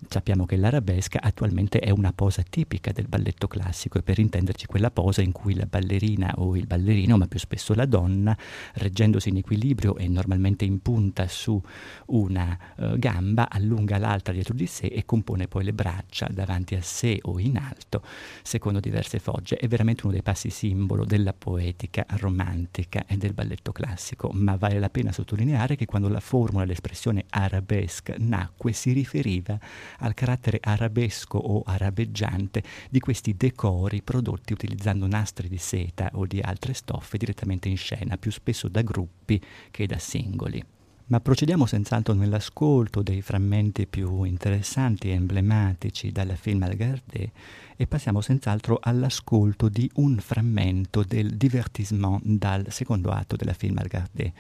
Sappiamo 0.09 0.46
che 0.46 0.54
l'arabesca 0.54 1.20
attualmente 1.20 1.80
è 1.80 1.90
una 1.90 2.12
posa 2.12 2.44
tipica 2.48 2.73
tipica 2.74 2.92
del 2.92 3.06
balletto 3.06 3.46
classico 3.46 3.98
e 3.98 4.02
per 4.02 4.18
intenderci 4.18 4.66
quella 4.66 4.90
posa 4.90 5.22
in 5.22 5.30
cui 5.30 5.54
la 5.54 5.66
ballerina 5.66 6.34
o 6.37 6.56
il 6.56 6.66
ballerino, 6.66 7.16
ma 7.16 7.26
più 7.26 7.38
spesso 7.38 7.74
la 7.74 7.87
donna, 7.87 8.37
reggendosi 8.74 9.28
in 9.28 9.37
equilibrio 9.37 9.96
e 9.96 10.08
normalmente 10.08 10.64
in 10.64 10.80
punta 10.80 11.28
su 11.28 11.60
una 12.06 12.58
uh, 12.76 12.98
gamba, 12.98 13.48
allunga 13.48 13.98
l'altra 13.98 14.32
dietro 14.32 14.54
di 14.54 14.66
sé 14.66 14.87
e 14.87 15.04
compone 15.04 15.46
poi 15.46 15.64
le 15.64 15.72
braccia 15.72 16.28
davanti 16.30 16.74
a 16.74 16.82
sé 16.82 17.18
o 17.22 17.38
in 17.38 17.58
alto, 17.58 18.02
secondo 18.42 18.80
diverse 18.80 19.18
fogge. 19.20 19.56
È 19.56 19.68
veramente 19.68 20.02
uno 20.04 20.12
dei 20.12 20.22
passi 20.22 20.50
simbolo 20.50 21.04
della 21.04 21.32
poetica 21.32 22.04
romantica 22.18 23.04
e 23.06 23.16
del 23.16 23.34
balletto 23.34 23.72
classico, 23.72 24.30
ma 24.32 24.56
vale 24.56 24.78
la 24.80 24.90
pena 24.90 25.12
sottolineare 25.12 25.76
che 25.76 25.87
quando 25.87 26.08
la 26.08 26.20
formula, 26.20 26.64
l'espressione 26.64 27.24
arabesque 27.30 28.16
nacque, 28.18 28.72
si 28.72 28.92
riferiva 28.92 29.58
al 29.98 30.14
carattere 30.14 30.58
arabesco 30.60 31.38
o 31.38 31.62
arabeggiante 31.64 32.62
di 32.90 33.00
questi 33.00 33.37
decori 33.37 34.03
prodotti 34.03 34.53
utilizzando 34.53 35.07
nastri 35.07 35.48
di 35.48 35.59
seta 35.59 36.11
o 36.14 36.27
di 36.27 36.40
altre 36.40 36.72
stoffe 36.74 37.18
direttamente 37.18 37.68
in 37.68 37.77
scena, 37.77 38.16
più 38.16 38.31
spesso 38.31 38.68
da 38.68 38.83
gruppi 38.83 39.40
che 39.70 39.87
da 39.87 39.98
singoli. 39.98 40.64
Ma 41.07 41.20
procediamo 41.20 41.66
senz'altro 41.66 42.14
nell'ascolto 42.14 43.03
dei 43.03 43.20
frammenti 43.20 43.87
più 43.87 44.22
interessanti 44.22 45.11
e 45.11 45.12
emblematici 45.12 46.11
dal 46.11 46.35
film 46.35 46.62
Algardé 46.62 47.31
e 47.77 47.87
passiamo 47.87 48.22
senz'altro 48.22 48.79
all'ascolto 48.81 49.68
di 49.68 49.90
un 49.96 50.16
frammento 50.16 51.03
del 51.03 51.37
divertissement 51.37 52.22
dal 52.24 52.64
secondo 52.70 53.11
atto 53.11 53.37
della 53.37 53.53
film 53.53 53.77
Algardé. 53.77 54.33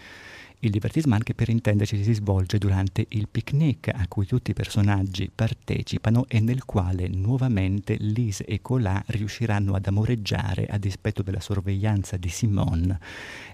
Il 0.60 0.70
divertissement 0.70 1.22
che 1.22 1.34
per 1.34 1.50
intenderci 1.50 2.02
si 2.02 2.14
svolge 2.14 2.56
durante 2.56 3.04
il 3.10 3.28
picnic 3.28 3.88
a 3.88 4.06
cui 4.08 4.24
tutti 4.24 4.52
i 4.52 4.54
personaggi 4.54 5.30
partecipano 5.32 6.24
e 6.26 6.40
nel 6.40 6.64
quale 6.64 7.06
nuovamente 7.08 7.96
Lise 7.98 8.44
e 8.44 8.62
Colà 8.62 9.02
riusciranno 9.08 9.74
ad 9.74 9.86
amoreggiare 9.86 10.66
a 10.66 10.78
dispetto 10.78 11.22
della 11.22 11.40
sorveglianza 11.40 12.16
di 12.16 12.30
Simone 12.30 12.98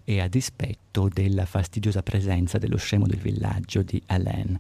e 0.05 0.21
a 0.21 0.29
dispetto 0.29 1.09
della 1.13 1.47
fastidiosa 1.47 2.03
presenza 2.03 2.59
dello 2.59 2.77
scemo 2.77 3.07
del 3.07 3.19
villaggio 3.19 3.83
di 3.83 4.01
Alain. 4.07 4.59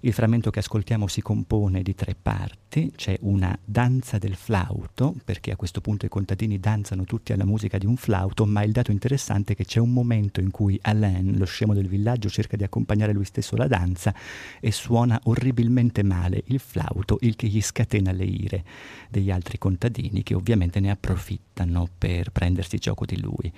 Il 0.00 0.12
frammento 0.12 0.50
che 0.50 0.58
ascoltiamo 0.58 1.06
si 1.06 1.22
compone 1.22 1.82
di 1.82 1.94
tre 1.94 2.14
parti, 2.20 2.92
c'è 2.94 3.16
una 3.22 3.58
danza 3.64 4.18
del 4.18 4.34
flauto, 4.34 5.14
perché 5.24 5.52
a 5.52 5.56
questo 5.56 5.80
punto 5.80 6.04
i 6.04 6.10
contadini 6.10 6.60
danzano 6.60 7.04
tutti 7.04 7.32
alla 7.32 7.46
musica 7.46 7.78
di 7.78 7.86
un 7.86 7.96
flauto, 7.96 8.44
ma 8.44 8.62
il 8.62 8.72
dato 8.72 8.90
interessante 8.90 9.54
è 9.54 9.56
che 9.56 9.64
c'è 9.64 9.80
un 9.80 9.92
momento 9.92 10.40
in 10.40 10.50
cui 10.50 10.78
Alain, 10.82 11.36
lo 11.38 11.46
scemo 11.46 11.72
del 11.72 11.88
villaggio, 11.88 12.28
cerca 12.28 12.56
di 12.56 12.64
accompagnare 12.64 13.12
lui 13.12 13.24
stesso 13.24 13.56
la 13.56 13.66
danza 13.66 14.14
e 14.60 14.70
suona 14.70 15.18
orribilmente 15.24 16.02
male 16.02 16.42
il 16.46 16.60
flauto, 16.60 17.16
il 17.20 17.34
che 17.34 17.46
gli 17.46 17.62
scatena 17.62 18.12
le 18.12 18.24
ire 18.24 18.64
degli 19.08 19.30
altri 19.30 19.56
contadini 19.56 20.22
che 20.22 20.34
ovviamente 20.34 20.78
ne 20.78 20.90
approfittano 20.90 21.88
per 21.96 22.30
prendersi 22.30 22.76
gioco 22.78 23.06
di 23.06 23.18
lui. 23.18 23.52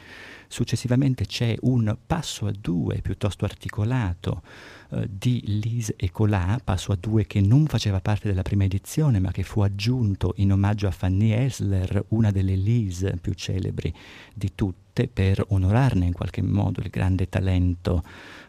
Successivamente 0.48 1.26
c'è 1.26 1.54
un 1.61 1.96
passo 2.06 2.46
a 2.46 2.52
due 2.58 3.00
piuttosto 3.02 3.44
articolato 3.44 4.42
eh, 4.90 5.06
di 5.11 5.42
Lise 5.61 5.94
e 5.96 6.11
Colà, 6.11 6.58
passo 6.64 6.92
a 6.92 6.96
due 6.98 7.26
che 7.26 7.42
non 7.42 7.66
faceva 7.66 8.00
parte 8.00 8.28
della 8.28 8.42
prima 8.42 8.64
edizione 8.64 9.20
ma 9.20 9.30
che 9.30 9.42
fu 9.42 9.61
aggiunto 9.61 10.32
in 10.37 10.52
omaggio 10.52 10.87
a 10.87 10.90
Fanny 10.90 11.32
Esler, 11.32 12.06
una 12.08 12.30
delle 12.30 12.54
Lise 12.54 13.18
più 13.20 13.34
celebri 13.34 13.92
di 14.38 14.53
tutte, 14.55 15.07
per 15.07 15.44
onorarne 15.51 16.07
in 16.07 16.12
qualche 16.12 16.42
modo 16.42 16.81
il 16.81 16.88
grande 16.88 17.29
talento 17.29 18.03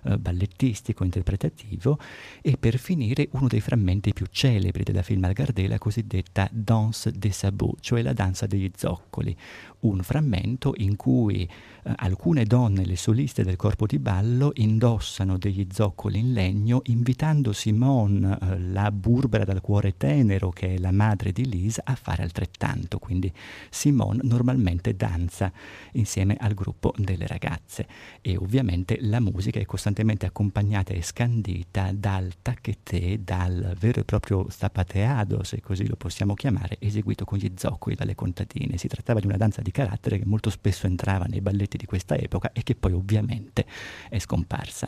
eh, 0.03 0.17
ballettistico, 0.17 1.03
interpretativo, 1.03 1.99
e 2.41 2.57
per 2.57 2.77
finire 2.77 3.27
uno 3.33 3.47
dei 3.47 3.59
frammenti 3.59 4.13
più 4.13 4.25
celebri 4.31 4.83
della 4.83 5.03
film 5.03 5.25
Algardé, 5.25 5.67
la 5.67 5.77
cosiddetta 5.77 6.49
Danse 6.51 7.11
des 7.11 7.37
Sabots, 7.37 7.79
cioè 7.81 8.01
la 8.01 8.13
danza 8.13 8.47
degli 8.47 8.71
zoccoli, 8.75 9.35
un 9.81 10.01
frammento 10.01 10.73
in 10.77 10.95
cui 10.95 11.43
eh, 11.43 11.93
alcune 11.97 12.45
donne, 12.45 12.85
le 12.85 12.97
soliste 12.97 13.43
del 13.43 13.55
corpo 13.55 13.85
di 13.85 13.99
ballo, 13.99 14.51
indossano 14.55 15.37
degli 15.37 15.67
zoccoli 15.71 16.19
in 16.19 16.33
legno, 16.33 16.81
invitando 16.85 17.53
Simone, 17.53 18.37
eh, 18.41 18.59
la 18.59 18.91
burbera 18.91 19.43
dal 19.43 19.61
cuore 19.61 19.97
tenero, 19.97 20.49
che 20.49 20.75
è 20.75 20.77
la 20.79 20.91
madre 20.91 21.31
di 21.31 21.47
Lise, 21.47 21.81
a 21.83 21.95
fare 21.95 22.23
altrettanto. 22.23 22.97
Quindi 22.99 23.31
Simone 23.69 24.21
normalmente 24.23 24.95
danza 24.95 25.51
insieme 25.93 26.35
al 26.39 26.53
gruppo 26.53 26.93
delle 26.97 27.27
ragazze 27.27 27.87
e 28.21 28.37
ovviamente 28.37 28.97
la 29.01 29.19
musica 29.19 29.59
è 29.59 29.65
costantemente 29.65 30.25
accompagnata 30.25 30.93
e 30.93 31.01
scandita 31.01 31.91
dal 31.93 32.33
taccheté, 32.41 33.23
dal 33.23 33.75
vero 33.79 34.01
e 34.01 34.03
proprio 34.03 34.47
zapateado, 34.49 35.43
se 35.43 35.61
così 35.61 35.87
lo 35.87 35.95
possiamo 35.95 36.33
chiamare, 36.33 36.77
eseguito 36.79 37.25
con 37.25 37.37
gli 37.37 37.51
zoccoli 37.55 37.95
dalle 37.95 38.15
contadine. 38.15 38.77
Si 38.77 38.87
trattava 38.87 39.19
di 39.19 39.27
una 39.27 39.37
danza 39.37 39.61
di 39.61 39.71
carattere 39.71 40.17
che 40.19 40.25
molto 40.25 40.49
spesso 40.49 40.87
entrava 40.87 41.25
nei 41.25 41.41
balletti 41.41 41.77
di 41.77 41.85
questa 41.85 42.15
epoca 42.15 42.51
e 42.51 42.63
che 42.63 42.75
poi 42.75 42.93
ovviamente 42.93 43.65
è 44.09 44.19
scomparsa. 44.19 44.87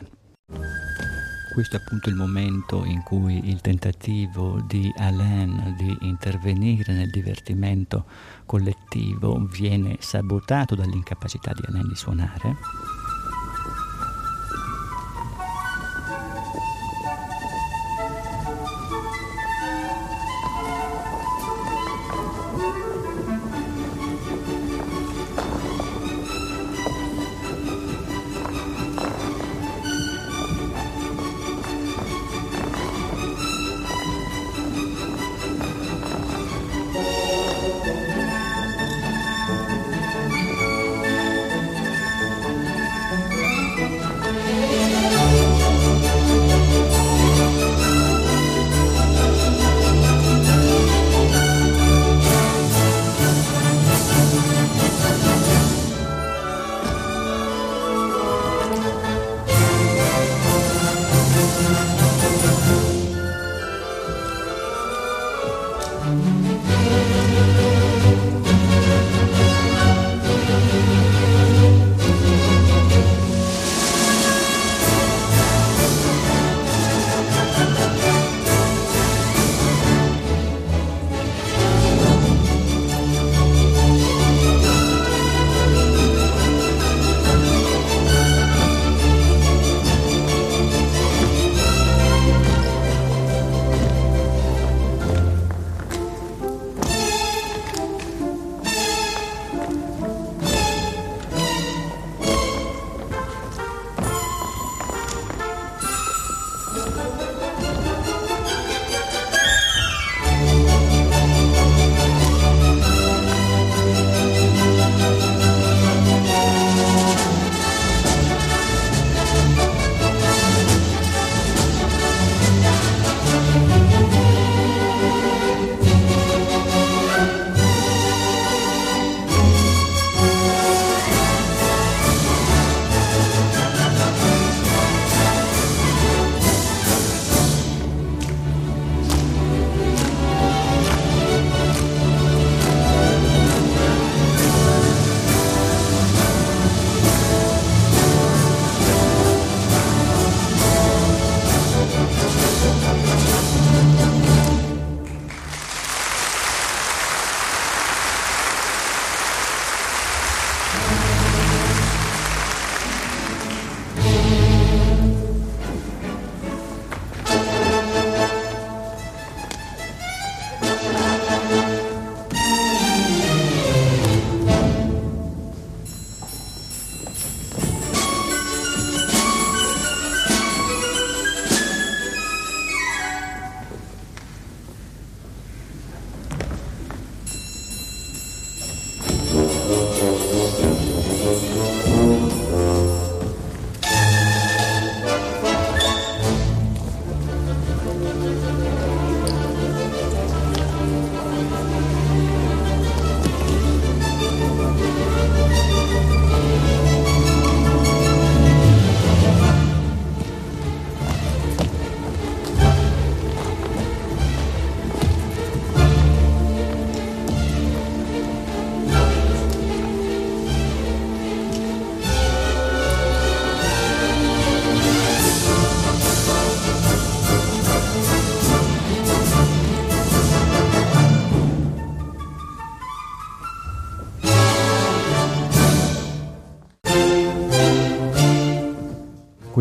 Questo 1.52 1.76
è 1.76 1.80
appunto 1.80 2.08
il 2.08 2.14
momento 2.14 2.82
in 2.86 3.02
cui 3.02 3.50
il 3.50 3.60
tentativo 3.60 4.58
di 4.66 4.90
Alain 4.96 5.74
di 5.76 5.94
intervenire 6.00 6.94
nel 6.94 7.10
divertimento 7.10 8.06
collettivo 8.52 9.46
viene 9.48 9.96
sabotato 10.00 10.74
dall'incapacità 10.74 11.54
di 11.54 11.62
di 11.88 11.96
suonare. 11.96 12.56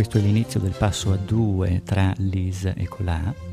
Questo 0.02 0.18
è 0.18 0.22
l'inizio 0.24 0.60
del 0.60 0.74
passo 0.76 1.12
a 1.12 1.16
due 1.16 1.84
tra 1.86 2.12
Lise 2.18 2.74
e 2.76 2.88
Colà. 2.88 3.51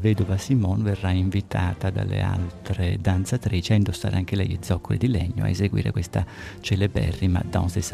Vedova 0.00 0.36
Simone 0.38 0.82
verrà 0.82 1.10
invitata 1.10 1.90
dalle 1.90 2.20
altre 2.22 2.98
danzatrici 3.00 3.72
a 3.72 3.76
indossare 3.76 4.16
anche 4.16 4.34
lei 4.34 4.52
i 4.52 4.58
zoccoli 4.60 4.98
di 4.98 5.08
legno 5.08 5.44
a 5.44 5.48
eseguire 5.48 5.92
questa 5.92 6.24
celeberrima 6.60 7.42
Danse 7.48 7.80
des 7.80 7.92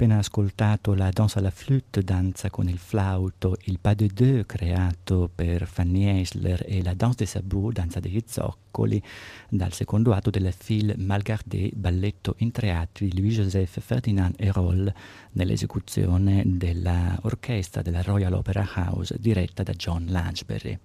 appena 0.00 0.16
ascoltato 0.16 0.94
la 0.94 1.10
danse 1.10 1.36
à 1.36 1.42
la 1.42 1.50
flûte, 1.50 2.02
danza 2.02 2.48
con 2.48 2.70
il 2.70 2.78
flauto, 2.78 3.58
il 3.66 3.78
pas 3.78 3.94
de 3.94 4.06
deux 4.06 4.46
creato 4.46 5.28
per 5.28 5.66
Fanny 5.66 6.06
Eisler 6.06 6.64
e 6.66 6.82
la 6.82 6.94
danse 6.94 7.16
des 7.18 7.30
sabots, 7.30 7.74
danza 7.74 8.00
degli 8.00 8.22
zoccoli, 8.26 9.02
dal 9.50 9.74
secondo 9.74 10.14
atto 10.14 10.30
del 10.30 10.54
film 10.54 10.94
Malgardé, 10.96 11.70
balletto 11.74 12.36
in 12.38 12.50
tre 12.50 12.72
atti 12.72 13.10
di 13.10 13.20
Louis-Joseph 13.20 13.78
Ferdinand 13.80 14.36
Herol 14.38 14.90
nell'esecuzione 15.32 16.44
dell'orchestra 16.46 17.82
della 17.82 18.00
Royal 18.00 18.32
Opera 18.32 18.66
House 18.76 19.18
diretta 19.20 19.62
da 19.62 19.74
John 19.74 20.06
Lanchbury. 20.08 20.78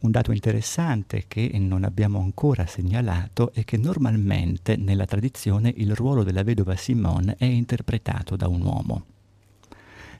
Un 0.00 0.12
dato 0.12 0.30
interessante 0.30 1.24
che 1.26 1.50
non 1.58 1.82
abbiamo 1.82 2.20
ancora 2.20 2.66
segnalato 2.66 3.52
è 3.52 3.64
che 3.64 3.76
normalmente 3.76 4.76
nella 4.76 5.06
tradizione 5.06 5.74
il 5.76 5.92
ruolo 5.92 6.22
della 6.22 6.44
vedova 6.44 6.76
Simone 6.76 7.34
è 7.36 7.46
interpretato 7.46 8.36
da 8.36 8.46
un 8.46 8.62
uomo. 8.62 9.17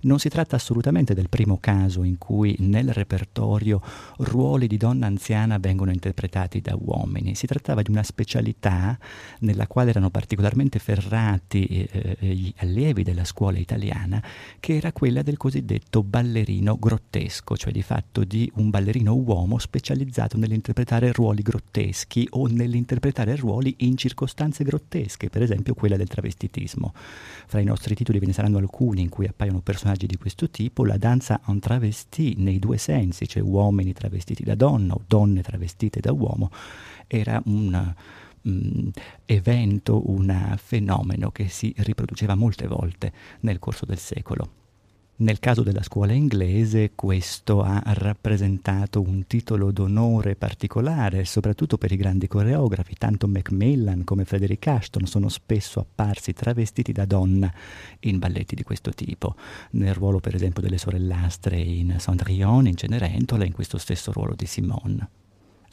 Non 0.00 0.20
si 0.20 0.28
tratta 0.28 0.56
assolutamente 0.56 1.12
del 1.14 1.28
primo 1.28 1.58
caso 1.58 2.04
in 2.04 2.18
cui 2.18 2.54
nel 2.60 2.92
repertorio 2.92 3.82
ruoli 4.18 4.68
di 4.68 4.76
donna 4.76 5.06
anziana 5.06 5.58
vengono 5.58 5.90
interpretati 5.90 6.60
da 6.60 6.76
uomini. 6.78 7.34
Si 7.34 7.46
trattava 7.46 7.82
di 7.82 7.90
una 7.90 8.04
specialità 8.04 8.96
nella 9.40 9.66
quale 9.66 9.90
erano 9.90 10.10
particolarmente 10.10 10.78
ferrati 10.78 11.66
eh, 11.66 12.16
eh, 12.18 12.26
gli 12.34 12.52
allievi 12.58 13.02
della 13.02 13.24
scuola 13.24 13.58
italiana, 13.58 14.22
che 14.60 14.76
era 14.76 14.92
quella 14.92 15.22
del 15.22 15.36
cosiddetto 15.36 16.04
ballerino 16.04 16.78
grottesco, 16.78 17.56
cioè 17.56 17.72
di 17.72 17.82
fatto 17.82 18.22
di 18.22 18.50
un 18.54 18.70
ballerino 18.70 19.14
uomo 19.14 19.58
specializzato 19.58 20.36
nell'interpretare 20.36 21.10
ruoli 21.10 21.42
grotteschi 21.42 22.26
o 22.30 22.46
nell'interpretare 22.46 23.34
ruoli 23.34 23.74
in 23.78 23.96
circostanze 23.96 24.62
grottesche, 24.62 25.28
per 25.28 25.42
esempio 25.42 25.74
quella 25.74 25.96
del 25.96 26.08
travestitismo. 26.08 26.92
Fra 26.94 27.58
i 27.58 27.64
nostri 27.64 27.94
titoli 27.96 28.20
ve 28.20 28.26
ne 28.26 28.32
saranno 28.32 28.58
alcuni 28.58 29.00
in 29.00 29.08
cui 29.08 29.26
appaiono 29.26 29.60
personaggi 29.60 29.86
personaggi 29.88 30.06
di 30.06 30.16
questo 30.16 30.50
tipo, 30.50 30.84
la 30.84 30.98
danza 30.98 31.40
en 31.46 31.60
travesti 31.60 32.34
nei 32.36 32.58
due 32.58 32.76
sensi, 32.76 33.26
cioè 33.26 33.42
uomini 33.42 33.92
travestiti 33.92 34.42
da 34.42 34.54
donna 34.54 34.94
o 34.94 35.02
donne 35.06 35.40
travestite 35.42 36.00
da 36.00 36.12
uomo, 36.12 36.50
era 37.06 37.40
un 37.46 37.94
um, 38.42 38.90
evento, 39.24 40.10
un 40.10 40.54
fenomeno 40.58 41.30
che 41.30 41.48
si 41.48 41.72
riproduceva 41.78 42.34
molte 42.34 42.66
volte 42.66 43.12
nel 43.40 43.58
corso 43.58 43.86
del 43.86 43.98
secolo. 43.98 44.67
Nel 45.20 45.40
caso 45.40 45.64
della 45.64 45.82
scuola 45.82 46.12
inglese 46.12 46.92
questo 46.94 47.60
ha 47.62 47.82
rappresentato 47.86 49.00
un 49.00 49.26
titolo 49.26 49.72
d'onore 49.72 50.36
particolare, 50.36 51.24
soprattutto 51.24 51.76
per 51.76 51.90
i 51.90 51.96
grandi 51.96 52.28
coreografi, 52.28 52.94
tanto 52.94 53.26
Macmillan 53.26 54.04
come 54.04 54.24
Frederick 54.24 54.64
Ashton 54.68 55.06
sono 55.06 55.28
spesso 55.28 55.80
apparsi 55.80 56.34
travestiti 56.34 56.92
da 56.92 57.04
donna 57.04 57.52
in 58.00 58.20
balletti 58.20 58.54
di 58.54 58.62
questo 58.62 58.92
tipo, 58.92 59.34
nel 59.72 59.94
ruolo 59.94 60.20
per 60.20 60.36
esempio 60.36 60.62
delle 60.62 60.78
sorellastre 60.78 61.58
in 61.58 61.96
Cendrillon, 61.98 62.68
in 62.68 62.76
Cenerentola, 62.76 63.44
in 63.44 63.52
questo 63.52 63.78
stesso 63.78 64.12
ruolo 64.12 64.36
di 64.36 64.46
Simone. 64.46 65.08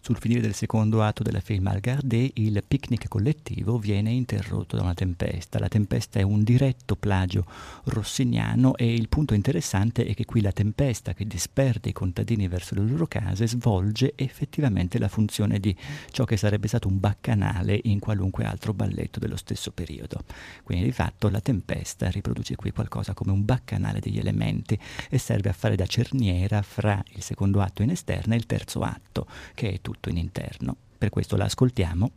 Sul 0.06 0.20
finire 0.20 0.40
del 0.40 0.54
secondo 0.54 1.02
atto 1.02 1.24
della 1.24 1.40
film 1.40 1.66
al 1.66 1.80
Gardé, 1.80 2.30
il 2.36 2.64
picnic 2.68 3.08
collettivo 3.08 3.80
viene 3.80 4.12
interrotto 4.12 4.76
da 4.76 4.84
una 4.84 4.94
tempesta. 4.94 5.58
La 5.58 5.68
tempesta 5.68 6.20
è 6.20 6.22
un 6.22 6.44
diretto 6.44 6.96
plagio 6.96 7.44
rossiniano 7.86 8.76
e 8.76 8.94
il 8.94 9.10
punto 9.10 9.34
interessante 9.34 10.06
è 10.06 10.14
che 10.14 10.26
qui 10.26 10.42
la 10.42 10.52
tempesta 10.52 11.16
che 11.16 11.26
disperde 11.26 11.90
i 11.90 11.92
contadini 11.92 12.48
verso 12.48 12.76
le 12.76 12.82
loro 12.82 13.08
case 13.08 13.48
svolge 13.48 14.14
effettivamente 14.16 15.00
la 15.00 15.08
funzione 15.08 15.60
di 15.60 15.76
ciò 16.12 16.24
che 16.24 16.38
sarebbe 16.38 16.68
stato 16.68 16.88
un 16.88 17.00
baccanale 17.00 17.80
in 17.86 17.98
qualunque 17.98 18.46
altro 18.46 18.76
balletto 18.76 19.18
dello 19.20 19.38
stesso 19.38 19.72
periodo. 19.72 20.22
Quindi 20.62 20.86
di 20.86 20.92
fatto 20.92 21.30
la 21.30 21.42
tempesta 21.42 22.12
riproduce 22.12 22.56
qui 22.56 22.70
qualcosa 22.70 23.16
come 23.16 23.32
un 23.32 23.44
baccanale 23.44 24.00
degli 24.00 24.20
elementi 24.20 24.80
e 25.10 25.18
serve 25.18 25.50
a 25.50 25.54
fare 25.54 25.76
da 25.76 25.88
cerniera 25.88 26.62
fra 26.62 27.04
il 27.16 27.24
secondo 27.24 27.60
atto 27.60 27.82
in 27.82 27.90
esterna 27.90 28.36
e 28.36 28.38
il 28.38 28.46
terzo 28.46 28.82
atto, 28.82 29.26
che 29.56 29.72
è 29.72 29.82
tutto 29.82 29.94
tutto 29.96 30.10
in 30.10 30.18
interno. 30.18 30.76
Per 30.98 31.10
questo 31.10 31.36
la 31.38 31.46
ascoltiamo 31.46 32.12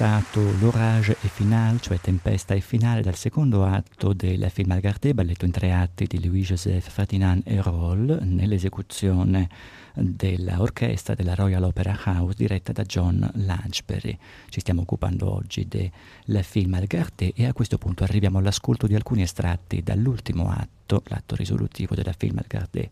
ascoltato 0.00 0.40
L'Orage 0.60 1.16
e 1.20 1.28
Finale, 1.28 1.78
cioè 1.78 2.00
Tempesta 2.00 2.54
e 2.54 2.60
Finale, 2.60 3.02
dal 3.02 3.16
secondo 3.16 3.66
atto 3.66 4.14
del 4.14 4.48
film 4.50 4.70
Algarté, 4.70 5.12
balletto 5.12 5.44
in 5.44 5.50
tre 5.50 5.72
atti 5.72 6.06
di 6.06 6.24
Louis-Joseph 6.24 6.88
Ferdinand 6.88 7.42
Erol, 7.44 8.18
nell'esecuzione 8.22 9.48
dell'orchestra 9.92 11.14
della 11.14 11.34
Royal 11.34 11.64
Opera 11.64 11.98
House 12.02 12.34
diretta 12.34 12.72
da 12.72 12.84
John 12.84 13.28
Lanchbury. 13.34 14.16
Ci 14.48 14.60
stiamo 14.60 14.82
occupando 14.82 15.34
oggi 15.34 15.68
del 15.68 16.44
film 16.44 16.72
Algarté 16.74 17.32
e 17.34 17.46
a 17.46 17.52
questo 17.52 17.76
punto 17.76 18.02
arriviamo 18.02 18.38
all'ascolto 18.38 18.86
di 18.86 18.94
alcuni 18.94 19.20
estratti 19.20 19.82
dall'ultimo 19.82 20.48
atto, 20.48 21.02
l'atto 21.08 21.34
risolutivo 21.34 21.94
della 21.94 22.14
film 22.16 22.38
Algarté. 22.38 22.90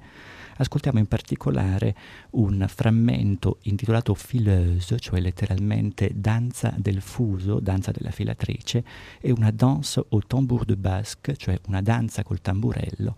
Ascoltiamo 0.60 0.98
in 0.98 1.06
particolare 1.06 1.94
un 2.30 2.64
frammento 2.68 3.58
intitolato 3.62 4.12
Fileuse, 4.14 4.98
cioè 4.98 5.20
letteralmente 5.20 6.10
danza 6.14 6.74
del 6.76 7.00
fuso, 7.00 7.60
danza 7.60 7.92
della 7.92 8.10
filatrice, 8.10 8.84
e 9.20 9.30
una 9.30 9.52
danse 9.52 10.04
au 10.08 10.20
tambour 10.20 10.64
de 10.64 10.76
basque, 10.76 11.36
cioè 11.36 11.60
una 11.68 11.80
danza 11.80 12.24
col 12.24 12.40
tamburello, 12.40 13.14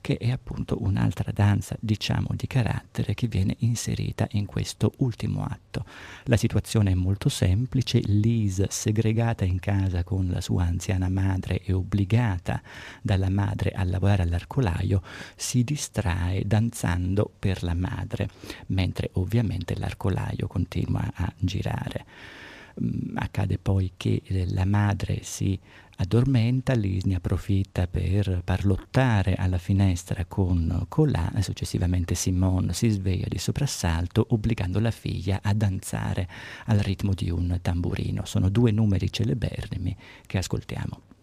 che 0.00 0.16
è 0.16 0.30
appunto 0.30 0.82
un'altra 0.82 1.32
danza, 1.32 1.76
diciamo, 1.80 2.28
di 2.32 2.46
carattere 2.46 3.14
che 3.14 3.26
viene 3.26 3.56
inserita 3.60 4.26
in 4.32 4.46
questo 4.46 4.92
ultimo 4.98 5.44
atto. 5.44 5.84
La 6.24 6.36
situazione 6.36 6.92
è 6.92 6.94
molto 6.94 7.28
semplice, 7.28 8.00
Lise, 8.04 8.68
segregata 8.70 9.44
in 9.44 9.58
casa 9.58 10.04
con 10.04 10.28
la 10.28 10.40
sua 10.40 10.64
anziana 10.64 11.08
madre 11.08 11.62
e 11.62 11.72
obbligata 11.72 12.62
dalla 13.02 13.30
madre 13.30 13.70
a 13.70 13.84
lavorare 13.84 14.22
all'arcolaio, 14.22 15.02
si 15.36 15.64
distrae 15.64 16.42
danzando 16.46 17.30
per 17.38 17.62
la 17.62 17.74
madre, 17.74 18.28
mentre 18.68 19.10
ovviamente 19.14 19.78
l'arcolaio 19.78 20.46
continua 20.46 21.10
a 21.14 21.32
girare. 21.38 22.04
Mm, 22.82 23.16
accade 23.16 23.58
poi 23.58 23.92
che 23.96 24.22
la 24.48 24.64
madre 24.64 25.20
si 25.22 25.58
addormenta, 26.00 26.72
Liz 26.72 27.04
ne 27.04 27.16
approfitta 27.16 27.86
per 27.86 28.40
parlottare 28.42 29.34
alla 29.34 29.58
finestra 29.58 30.24
con 30.24 30.86
Colà 30.88 31.32
e 31.34 31.42
successivamente 31.42 32.14
Simone 32.14 32.72
si 32.72 32.88
sveglia 32.88 33.26
di 33.28 33.38
soprassalto 33.38 34.26
obbligando 34.30 34.80
la 34.80 34.90
figlia 34.90 35.40
a 35.42 35.52
danzare 35.52 36.28
al 36.66 36.78
ritmo 36.78 37.12
di 37.12 37.30
un 37.30 37.58
tamburino. 37.60 38.24
Sono 38.24 38.48
due 38.48 38.70
numeri 38.70 39.12
celeberrimi 39.12 39.94
che 40.26 40.38
ascoltiamo. 40.38 41.19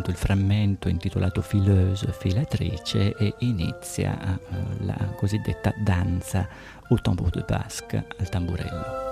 Appunto 0.00 0.10
il 0.10 0.16
frammento 0.16 0.88
intitolato 0.88 1.42
Fileuse, 1.42 2.12
filatrice 2.12 3.14
e 3.16 3.34
inizia 3.40 4.16
uh, 4.48 4.84
la 4.84 4.96
cosiddetta 5.16 5.74
danza 5.84 6.48
au 6.88 6.98
tambour 7.00 7.30
de 7.30 7.44
basque, 7.46 8.06
al 8.18 8.28
tamburello. 8.28 9.09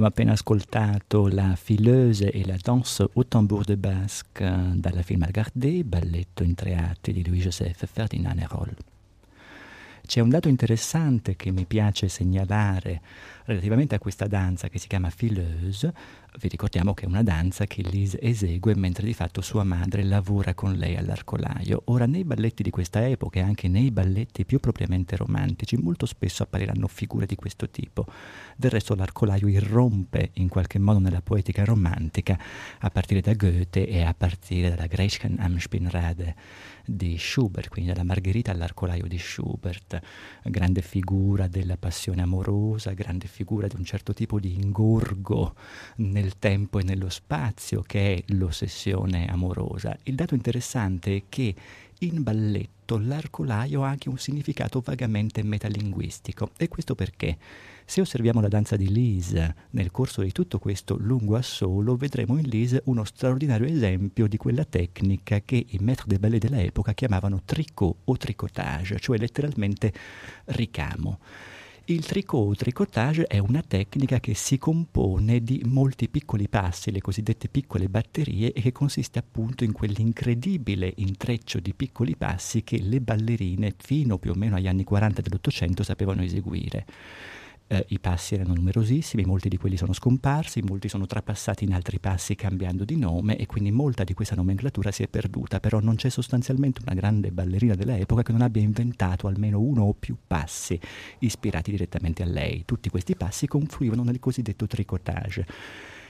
Abbiamo 0.00 0.16
appena 0.16 0.32
ascoltato 0.32 1.28
la 1.28 1.54
Fileuse 1.56 2.30
e 2.30 2.46
la 2.46 2.56
Danse 2.58 3.06
au 3.12 3.28
tambour 3.28 3.64
de 3.64 3.76
basque 3.76 4.50
dalla 4.76 5.02
film 5.02 5.24
Algardé, 5.24 5.84
balletto 5.84 6.42
in 6.42 6.54
tre 6.54 6.74
atti 6.74 7.12
di 7.12 7.22
Louis-Joseph 7.22 7.84
Ferdinand 7.84 8.38
Herol. 8.38 8.74
C'è 10.06 10.20
un 10.20 10.30
dato 10.30 10.48
interessante 10.48 11.36
che 11.36 11.50
mi 11.50 11.66
piace 11.66 12.08
segnalare 12.08 13.02
relativamente 13.50 13.96
a 13.96 13.98
questa 13.98 14.26
danza 14.26 14.68
che 14.68 14.78
si 14.78 14.86
chiama 14.86 15.10
Fileuse, 15.10 15.92
vi 16.38 16.48
ricordiamo 16.48 16.94
che 16.94 17.04
è 17.04 17.08
una 17.08 17.24
danza 17.24 17.66
che 17.66 17.82
Lise 17.82 18.20
esegue 18.20 18.76
mentre 18.76 19.04
di 19.04 19.12
fatto 19.12 19.40
sua 19.40 19.64
madre 19.64 20.04
lavora 20.04 20.54
con 20.54 20.74
lei 20.74 20.96
all'arcolaio. 20.96 21.82
Ora, 21.86 22.06
nei 22.06 22.22
balletti 22.22 22.62
di 22.62 22.70
questa 22.70 23.06
epoca 23.08 23.40
e 23.40 23.42
anche 23.42 23.66
nei 23.66 23.90
balletti 23.90 24.44
più 24.44 24.60
propriamente 24.60 25.16
romantici, 25.16 25.76
molto 25.76 26.06
spesso 26.06 26.44
appariranno 26.44 26.86
figure 26.86 27.26
di 27.26 27.34
questo 27.34 27.68
tipo. 27.68 28.06
Del 28.56 28.70
resto, 28.70 28.94
l'arcolaio 28.94 29.48
irrompe 29.48 30.30
in 30.34 30.48
qualche 30.48 30.78
modo 30.78 31.00
nella 31.00 31.20
poetica 31.20 31.64
romantica 31.64 32.38
a 32.78 32.90
partire 32.90 33.20
da 33.20 33.34
Goethe 33.34 33.88
e 33.88 34.02
a 34.02 34.14
partire 34.14 34.70
dalla 34.70 34.86
Gretchen 34.86 35.36
am 35.40 35.58
Spinnrade 35.58 36.36
di 36.86 37.16
Schubert, 37.18 37.68
quindi 37.68 37.90
dalla 37.90 38.04
Margherita 38.04 38.52
all'arcolaio 38.52 39.06
di 39.06 39.18
Schubert. 39.18 39.98
Grande 40.44 40.80
figura 40.80 41.48
della 41.48 41.76
passione 41.76 42.22
amorosa, 42.22 42.92
grande 42.92 43.26
figura 43.26 43.38
di 43.44 43.76
un 43.76 43.84
certo 43.84 44.12
tipo 44.12 44.38
di 44.38 44.54
ingorgo 44.54 45.54
nel 45.96 46.38
tempo 46.38 46.78
e 46.78 46.82
nello 46.82 47.08
spazio 47.08 47.82
che 47.82 48.14
è 48.14 48.22
l'ossessione 48.34 49.26
amorosa. 49.26 49.96
Il 50.04 50.14
dato 50.14 50.34
interessante 50.34 51.16
è 51.16 51.22
che 51.28 51.54
in 52.00 52.22
balletto 52.22 52.98
l'arcolaio 52.98 53.82
ha 53.82 53.88
anche 53.88 54.08
un 54.08 54.18
significato 54.18 54.80
vagamente 54.80 55.42
metalinguistico. 55.42 56.50
E 56.56 56.68
questo 56.68 56.94
perché? 56.94 57.36
Se 57.84 58.00
osserviamo 58.00 58.40
la 58.40 58.48
danza 58.48 58.76
di 58.76 58.88
Lise 58.88 59.54
nel 59.70 59.90
corso 59.90 60.22
di 60.22 60.32
tutto 60.32 60.58
questo 60.58 60.96
lungo 60.96 61.36
assolo, 61.36 61.96
vedremo 61.96 62.38
in 62.38 62.46
Lise 62.48 62.82
uno 62.84 63.04
straordinario 63.04 63.66
esempio 63.66 64.28
di 64.28 64.36
quella 64.36 64.64
tecnica 64.64 65.40
che 65.40 65.66
i 65.68 65.78
maîtres 65.80 66.06
de 66.06 66.18
ballet 66.18 66.40
dell'epoca 66.40 66.92
chiamavano 66.92 67.42
tricot 67.44 67.96
o 68.04 68.16
tricotage, 68.16 68.98
cioè 69.00 69.18
letteralmente 69.18 69.92
ricamo. 70.46 71.18
Il 71.90 72.06
tricot 72.06 72.50
o 72.50 72.54
tricotage 72.54 73.24
è 73.24 73.38
una 73.38 73.64
tecnica 73.66 74.20
che 74.20 74.32
si 74.34 74.58
compone 74.58 75.42
di 75.42 75.60
molti 75.64 76.08
piccoli 76.08 76.48
passi, 76.48 76.92
le 76.92 77.00
cosiddette 77.00 77.48
piccole 77.48 77.88
batterie, 77.88 78.52
e 78.52 78.60
che 78.60 78.70
consiste 78.70 79.18
appunto 79.18 79.64
in 79.64 79.72
quell'incredibile 79.72 80.92
intreccio 80.98 81.58
di 81.58 81.74
piccoli 81.74 82.14
passi 82.14 82.62
che 82.62 82.80
le 82.80 83.00
ballerine 83.00 83.74
fino 83.76 84.18
più 84.18 84.30
o 84.30 84.34
meno 84.36 84.54
agli 84.54 84.68
anni 84.68 84.84
40 84.84 85.20
dell'Ottocento 85.20 85.82
sapevano 85.82 86.22
eseguire. 86.22 86.86
Eh, 87.72 87.84
I 87.90 88.00
passi 88.00 88.34
erano 88.34 88.54
numerosissimi, 88.54 89.24
molti 89.24 89.48
di 89.48 89.56
quelli 89.56 89.76
sono 89.76 89.92
scomparsi, 89.92 90.60
molti 90.60 90.88
sono 90.88 91.06
trapassati 91.06 91.62
in 91.62 91.72
altri 91.72 92.00
passi 92.00 92.34
cambiando 92.34 92.84
di 92.84 92.96
nome 92.96 93.36
e 93.36 93.46
quindi 93.46 93.70
molta 93.70 94.02
di 94.02 94.12
questa 94.12 94.34
nomenclatura 94.34 94.90
si 94.90 95.04
è 95.04 95.08
perduta, 95.08 95.60
però 95.60 95.78
non 95.78 95.94
c'è 95.94 96.08
sostanzialmente 96.08 96.80
una 96.84 96.96
grande 96.96 97.30
ballerina 97.30 97.76
dell'epoca 97.76 98.22
che 98.22 98.32
non 98.32 98.40
abbia 98.40 98.60
inventato 98.60 99.28
almeno 99.28 99.60
uno 99.60 99.84
o 99.84 99.94
più 99.94 100.16
passi 100.26 100.80
ispirati 101.20 101.70
direttamente 101.70 102.24
a 102.24 102.26
lei. 102.26 102.64
Tutti 102.64 102.88
questi 102.88 103.14
passi 103.14 103.46
confluivano 103.46 104.02
nel 104.02 104.18
cosiddetto 104.18 104.66
tricotage. 104.66 105.46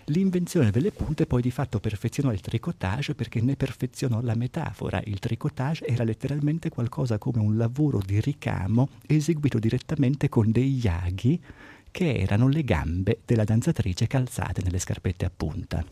L'invenzione 0.07 0.71
delle 0.71 0.91
punte 0.91 1.27
poi 1.27 1.43
di 1.43 1.51
fatto 1.51 1.79
perfezionò 1.79 2.33
il 2.33 2.41
tricotage 2.41 3.15
perché 3.15 3.41
ne 3.41 3.57
perfezionò 3.57 4.21
la 4.21 4.35
metafora. 4.35 5.01
Il 5.05 5.19
tricotage 5.19 5.87
era 5.87 6.05
letteralmente 6.05 6.69
qualcosa 6.69 7.19
come 7.19 7.41
un 7.41 7.57
lavoro 7.57 8.01
di 8.05 8.21
ricamo 8.21 8.89
eseguito 9.07 9.59
direttamente 9.59 10.29
con 10.29 10.51
dei 10.51 10.73
yaghi 10.73 11.41
che 11.91 12.15
erano 12.15 12.49
le 12.49 12.65
gambe 12.65 13.21
della 13.25 13.45
danzatrice 13.45 14.07
calzate 14.07 14.63
nelle 14.63 14.79
scarpette 14.79 15.25
a 15.25 15.33
punta. 15.35 15.85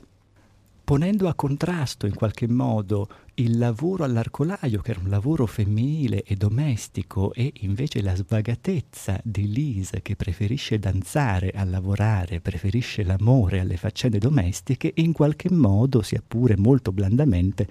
Ponendo 0.84 1.28
a 1.28 1.34
contrasto 1.34 2.06
in 2.06 2.14
qualche 2.14 2.48
modo 2.48 3.08
il 3.38 3.56
lavoro 3.56 4.02
all'arcolaio, 4.02 4.80
che 4.80 4.90
era 4.90 5.00
un 5.00 5.10
lavoro 5.10 5.46
femminile 5.46 6.22
e 6.24 6.34
domestico, 6.34 7.32
e 7.34 7.52
invece 7.60 8.02
la 8.02 8.16
svagatezza 8.16 9.20
di 9.22 9.52
Lise, 9.52 10.02
che 10.02 10.16
preferisce 10.16 10.78
danzare 10.78 11.50
a 11.50 11.62
lavorare, 11.64 12.40
preferisce 12.40 13.04
l'amore 13.04 13.60
alle 13.60 13.76
faccende 13.76 14.18
domestiche, 14.18 14.92
in 14.96 15.12
qualche 15.12 15.50
modo, 15.52 16.02
sia 16.02 16.22
pure 16.26 16.56
molto 16.56 16.90
blandamente, 16.90 17.68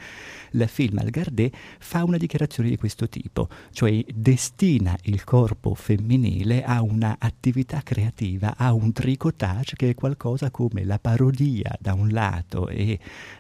la 0.52 0.68
film 0.68 1.00
Algardé 1.00 1.52
fa 1.80 2.06
una 2.06 2.18
dichiarazione 2.18 2.70
di 2.70 2.78
questo 2.78 3.10
tipo, 3.10 3.50
cioè 3.72 4.04
destina 4.14 4.98
il 5.04 5.26
corpo 5.26 5.76
femminile 5.76 6.64
a 6.64 6.82
una 6.82 7.18
attività 7.20 7.82
creativa, 7.84 8.56
a 8.56 8.72
un 8.72 8.94
tricotage 8.94 9.76
che 9.76 9.90
è 9.90 9.96
qualcosa 9.96 10.50
come 10.50 10.86
la 10.86 10.98
parodia 11.00 11.76
da 11.80 11.94
un 11.94 12.08
lato 12.10 12.70
e 12.70 12.92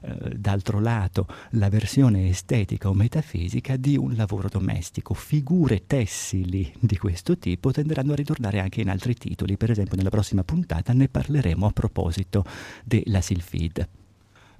eh, 0.01 0.35
d'altro 0.35 0.81
lato 0.81 1.25
la 1.51 1.69
versione 1.69 2.16
visione 2.17 2.29
estetica 2.29 2.89
o 2.89 2.93
metafisica 2.93 3.77
di 3.77 3.95
un 3.95 4.13
lavoro 4.15 4.47
domestico. 4.49 5.13
Figure 5.13 5.85
tessili 5.85 6.71
di 6.79 6.97
questo 6.97 7.37
tipo 7.37 7.71
tenderanno 7.71 8.13
a 8.13 8.15
ritornare 8.15 8.59
anche 8.59 8.81
in 8.81 8.89
altri 8.89 9.13
titoli, 9.13 9.57
per 9.57 9.71
esempio 9.71 9.95
nella 9.95 10.09
prossima 10.09 10.43
puntata 10.43 10.93
ne 10.93 11.07
parleremo 11.07 11.65
a 11.65 11.71
proposito 11.71 12.43
della 12.83 13.21
Sylphide. 13.21 13.89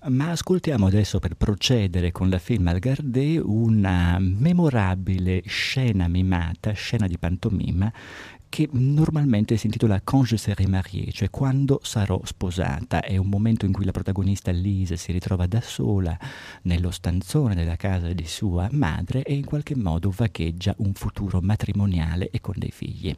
Ma 0.09 0.29
ascoltiamo 0.29 0.85
adesso 0.85 1.19
per 1.19 1.35
procedere 1.35 2.11
con 2.11 2.29
la 2.29 2.37
film 2.37 2.67
Algardé 2.67 3.39
una 3.39 4.17
memorabile 4.19 5.41
scena 5.47 6.07
mimata, 6.07 6.71
scena 6.71 7.07
di 7.07 7.17
pantomima, 7.17 7.91
che 8.49 8.67
normalmente 8.71 9.57
si 9.57 9.67
intitola 9.67 10.01
Quand 10.03 10.25
je 10.25 10.37
serai 10.37 10.67
mariée, 10.67 11.11
cioè 11.11 11.29
quando 11.29 11.79
sarò 11.83 12.19
sposata. 12.23 13.01
È 13.01 13.17
un 13.17 13.27
momento 13.27 13.65
in 13.65 13.71
cui 13.71 13.85
la 13.85 13.91
protagonista 13.91 14.51
Lise 14.51 14.97
si 14.97 15.11
ritrova 15.11 15.47
da 15.47 15.61
sola 15.61 16.17
nello 16.63 16.91
stanzone 16.91 17.55
della 17.55 17.75
casa 17.75 18.11
di 18.13 18.25
sua 18.25 18.67
madre 18.71 19.23
e 19.23 19.33
in 19.33 19.45
qualche 19.45 19.75
modo 19.75 20.11
vagheggia 20.11 20.73
un 20.79 20.93
futuro 20.93 21.39
matrimoniale 21.41 22.29
e 22.29 22.41
con 22.41 22.55
dei 22.57 22.71
figli. 22.71 23.15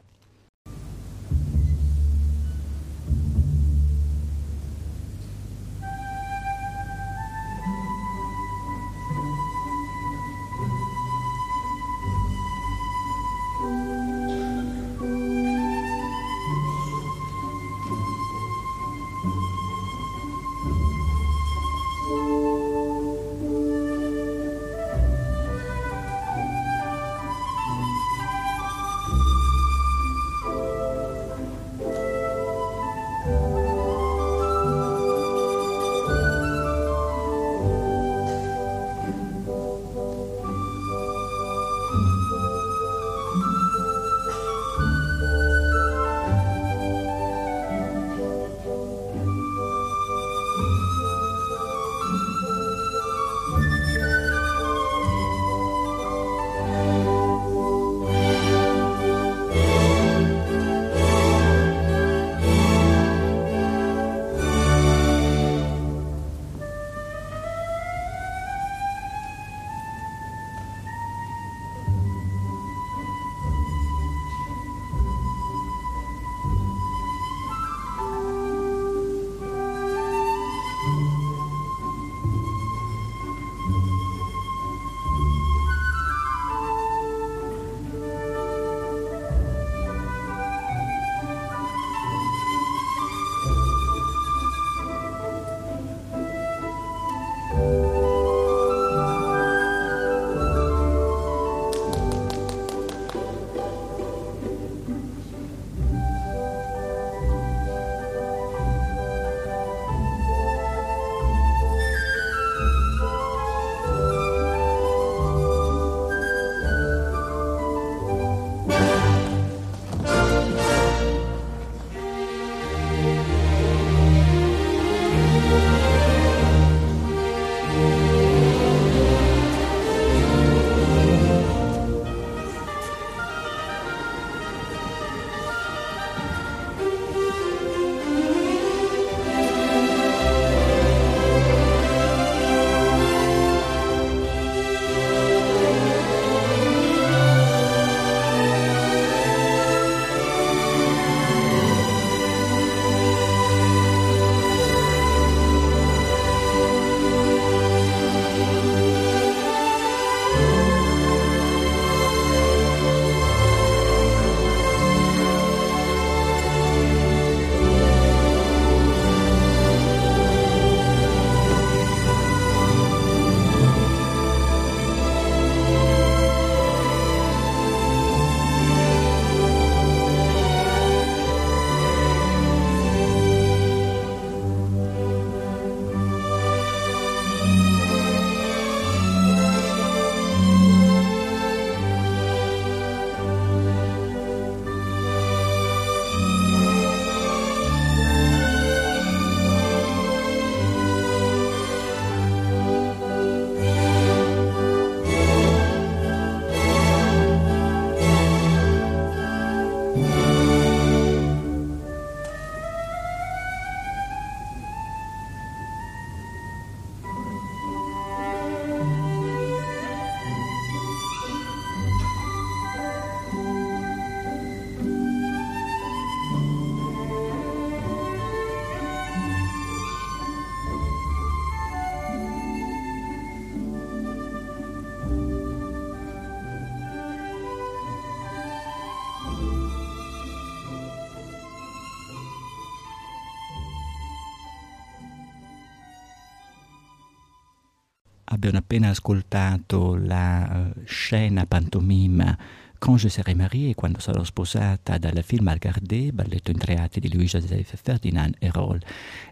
Abbiamo 248.50 248.66
appena 248.66 248.90
ascoltato 248.90 249.96
la 249.96 250.72
uh, 250.74 250.82
scena 250.84 251.46
pantomima 251.46 252.36
Quand 252.80 252.98
je 252.98 253.10
serai 253.10 253.36
mariée, 253.36 253.76
quando 253.76 254.00
sarò 254.00 254.24
sposata, 254.24 254.98
dal 254.98 255.22
film 255.22 255.50
Algardé, 255.50 256.14
balletto 256.14 256.50
in 256.50 256.58
tre 256.58 256.76
atti 256.76 257.02
di 257.02 257.14
Louis 257.14 257.30
Joseph 257.30 257.76
Ferdinand 257.76 258.36
e 258.40 258.50
Roll. 258.50 258.80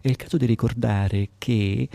È 0.02 0.10
il 0.10 0.18
caso 0.18 0.36
di 0.36 0.46
ricordare 0.46 1.30
che 1.38 1.88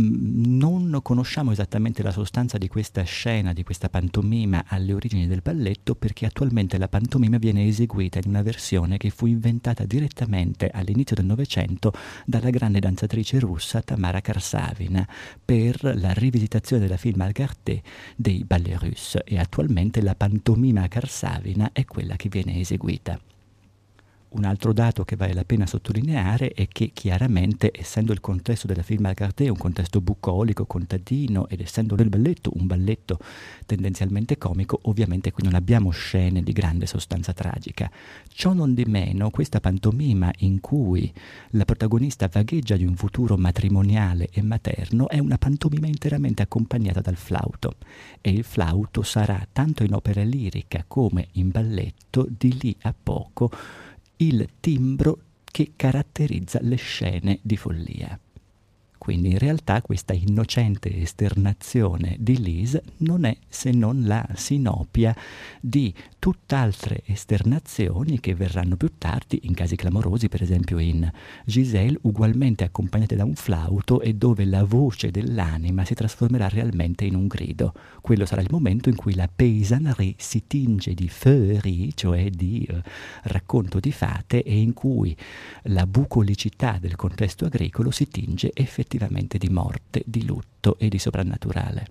non 0.00 1.00
conosciamo 1.02 1.50
esattamente 1.50 2.02
la 2.02 2.12
sostanza 2.12 2.56
di 2.56 2.68
questa 2.68 3.02
scena, 3.02 3.52
di 3.52 3.64
questa 3.64 3.88
pantomima 3.88 4.64
alle 4.66 4.92
origini 4.92 5.26
del 5.26 5.42
balletto, 5.42 5.94
perché 5.94 6.26
attualmente 6.26 6.78
la 6.78 6.88
pantomima 6.88 7.38
viene 7.38 7.66
eseguita 7.66 8.18
in 8.18 8.28
una 8.28 8.42
versione 8.42 8.96
che 8.96 9.10
fu 9.10 9.26
inventata 9.26 9.84
direttamente 9.84 10.70
all'inizio 10.72 11.16
del 11.16 11.24
Novecento 11.24 11.92
dalla 12.24 12.50
grande 12.50 12.78
danzatrice 12.78 13.40
russa 13.40 13.82
Tamara 13.82 14.20
Karsavina 14.20 15.06
per 15.44 15.80
la 15.96 16.12
rivisitazione 16.12 16.82
della 16.82 16.96
film 16.96 17.20
Algarté 17.20 17.82
dei 18.14 18.44
ballet 18.44 18.78
russi 18.80 19.18
e 19.24 19.38
attualmente 19.38 20.00
la 20.00 20.14
pantomima 20.14 20.86
Karsavina 20.86 21.70
è 21.72 21.84
quella 21.84 22.16
che 22.16 22.28
viene 22.28 22.60
eseguita. 22.60 23.18
Un 24.30 24.44
altro 24.44 24.74
dato 24.74 25.04
che 25.04 25.16
vale 25.16 25.32
la 25.32 25.44
pena 25.44 25.66
sottolineare 25.66 26.52
è 26.52 26.68
che 26.68 26.90
chiaramente, 26.92 27.70
essendo 27.74 28.12
il 28.12 28.20
contesto 28.20 28.66
della 28.66 28.82
film 28.82 29.06
Algarté 29.06 29.48
un 29.48 29.56
contesto 29.56 30.02
bucolico, 30.02 30.66
contadino, 30.66 31.48
ed 31.48 31.62
essendo 31.62 31.94
nel 31.94 32.10
balletto 32.10 32.50
un 32.54 32.66
balletto 32.66 33.18
tendenzialmente 33.64 34.36
comico, 34.36 34.80
ovviamente 34.82 35.32
qui 35.32 35.44
non 35.44 35.54
abbiamo 35.54 35.88
scene 35.90 36.42
di 36.42 36.52
grande 36.52 36.84
sostanza 36.84 37.32
tragica. 37.32 37.90
Ciò 38.28 38.52
non 38.52 38.74
di 38.74 38.84
meno, 38.84 39.30
questa 39.30 39.60
pantomima 39.60 40.30
in 40.40 40.60
cui 40.60 41.10
la 41.50 41.64
protagonista 41.64 42.28
vagheggia 42.30 42.76
di 42.76 42.84
un 42.84 42.96
futuro 42.96 43.38
matrimoniale 43.38 44.28
e 44.30 44.42
materno 44.42 45.08
è 45.08 45.18
una 45.18 45.38
pantomima 45.38 45.86
interamente 45.86 46.42
accompagnata 46.42 47.00
dal 47.00 47.16
flauto 47.16 47.76
e 48.20 48.30
il 48.30 48.44
flauto 48.44 49.02
sarà 49.02 49.46
tanto 49.50 49.84
in 49.84 49.94
opera 49.94 50.22
lirica 50.22 50.84
come 50.86 51.28
in 51.32 51.48
balletto 51.50 52.26
di 52.28 52.58
lì 52.60 52.76
a 52.82 52.94
poco 53.02 53.50
il 54.18 54.48
timbro 54.60 55.18
che 55.44 55.72
caratterizza 55.76 56.58
le 56.62 56.76
scene 56.76 57.38
di 57.42 57.56
follia. 57.56 58.18
Quindi 59.08 59.30
in 59.30 59.38
realtà 59.38 59.80
questa 59.80 60.12
innocente 60.12 60.94
esternazione 60.94 62.16
di 62.18 62.42
Lise 62.42 62.82
non 62.98 63.24
è 63.24 63.34
se 63.48 63.70
non 63.70 64.02
la 64.04 64.28
sinopia 64.34 65.16
di 65.62 65.94
tutt'altre 66.18 67.00
esternazioni 67.06 68.20
che 68.20 68.34
verranno 68.34 68.76
più 68.76 68.90
tardi 68.98 69.40
in 69.44 69.54
casi 69.54 69.76
clamorosi, 69.76 70.28
per 70.28 70.42
esempio 70.42 70.78
in 70.78 71.10
Giselle, 71.46 71.96
ugualmente 72.02 72.64
accompagnate 72.64 73.16
da 73.16 73.24
un 73.24 73.34
flauto 73.34 74.02
e 74.02 74.12
dove 74.12 74.44
la 74.44 74.64
voce 74.64 75.10
dell'anima 75.10 75.86
si 75.86 75.94
trasformerà 75.94 76.48
realmente 76.48 77.06
in 77.06 77.14
un 77.14 77.28
grido. 77.28 77.72
Quello 78.02 78.26
sarà 78.26 78.42
il 78.42 78.48
momento 78.50 78.90
in 78.90 78.96
cui 78.96 79.14
la 79.14 79.30
paysannerie 79.34 80.16
si 80.18 80.46
tinge 80.46 80.92
di 80.92 81.08
feuillerie, 81.08 81.92
cioè 81.94 82.28
di 82.28 82.66
eh, 82.68 82.82
racconto 83.22 83.80
di 83.80 83.90
fate, 83.90 84.42
e 84.42 84.58
in 84.58 84.74
cui 84.74 85.16
la 85.62 85.86
bucolicità 85.86 86.76
del 86.78 86.94
contesto 86.94 87.46
agricolo 87.46 87.90
si 87.90 88.06
tinge 88.08 88.50
effettivamente 88.52 88.96
effettivamente 88.98 89.38
di 89.38 89.48
morte, 89.48 90.02
di 90.04 90.26
lutto 90.26 90.76
e 90.78 90.88
di 90.88 90.98
soprannaturale. 90.98 91.86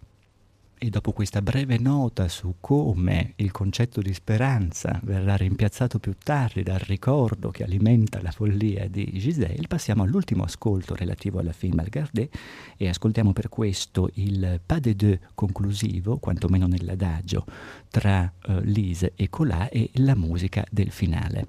E 0.80 0.92
dopo 0.92 1.12
questa 1.12 1.42
breve 1.42 1.80
nota 1.80 2.28
su 2.28 2.58
come 2.60 3.34
il 3.38 3.50
concetto 3.50 4.00
di 4.00 4.14
speranza 4.14 5.00
verrà 5.04 5.36
rimpiazzato 5.36 5.98
più 5.98 6.14
tardi 6.24 6.62
dal 6.62 6.78
ricordo 6.78 7.50
che 7.50 7.64
alimenta 7.64 8.22
la 8.22 8.30
follia 8.30 8.88
di 8.88 9.10
Giselle, 9.16 9.66
passiamo 9.68 10.04
all'ultimo 10.04 10.44
ascolto 10.44 10.94
relativo 10.94 11.40
alla 11.40 11.52
film 11.52 11.80
Algardé 11.80 12.30
e 12.78 12.90
ascoltiamo 12.90 13.34
per 13.34 13.50
questo 13.50 14.12
il 14.16 14.62
pas 14.64 14.80
de 14.80 14.96
deux 14.96 15.20
conclusivo, 15.34 16.18
quantomeno 16.18 16.68
nell'adagio, 16.68 17.46
tra 17.90 18.32
uh, 18.46 18.60
Lise 18.60 19.14
e 19.16 19.30
Colà 19.30 19.70
e 19.70 19.90
la 19.94 20.16
musica 20.16 20.64
del 20.70 20.92
finale. 20.92 21.48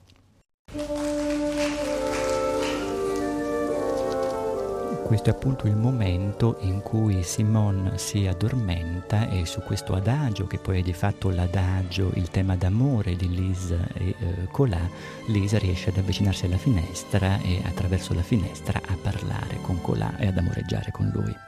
Questo 5.08 5.30
è 5.30 5.32
appunto 5.32 5.66
il 5.66 5.74
momento 5.74 6.58
in 6.60 6.82
cui 6.82 7.22
Simone 7.22 7.96
si 7.96 8.26
addormenta 8.26 9.30
e 9.30 9.46
su 9.46 9.62
questo 9.62 9.94
adagio, 9.94 10.46
che 10.46 10.58
poi 10.58 10.80
è 10.80 10.82
di 10.82 10.92
fatto 10.92 11.30
l'adagio, 11.30 12.10
il 12.16 12.28
tema 12.28 12.56
d'amore 12.56 13.16
di 13.16 13.34
Lise 13.34 13.88
e 13.94 14.08
eh, 14.10 14.48
Colà, 14.50 14.86
Lisa 15.28 15.56
riesce 15.56 15.88
ad 15.88 15.96
avvicinarsi 15.96 16.44
alla 16.44 16.58
finestra 16.58 17.40
e 17.40 17.62
attraverso 17.64 18.12
la 18.12 18.20
finestra 18.20 18.82
a 18.84 18.98
parlare 19.00 19.58
con 19.62 19.80
Colà 19.80 20.14
e 20.18 20.26
ad 20.26 20.36
amoreggiare 20.36 20.90
con 20.90 21.10
lui. 21.10 21.47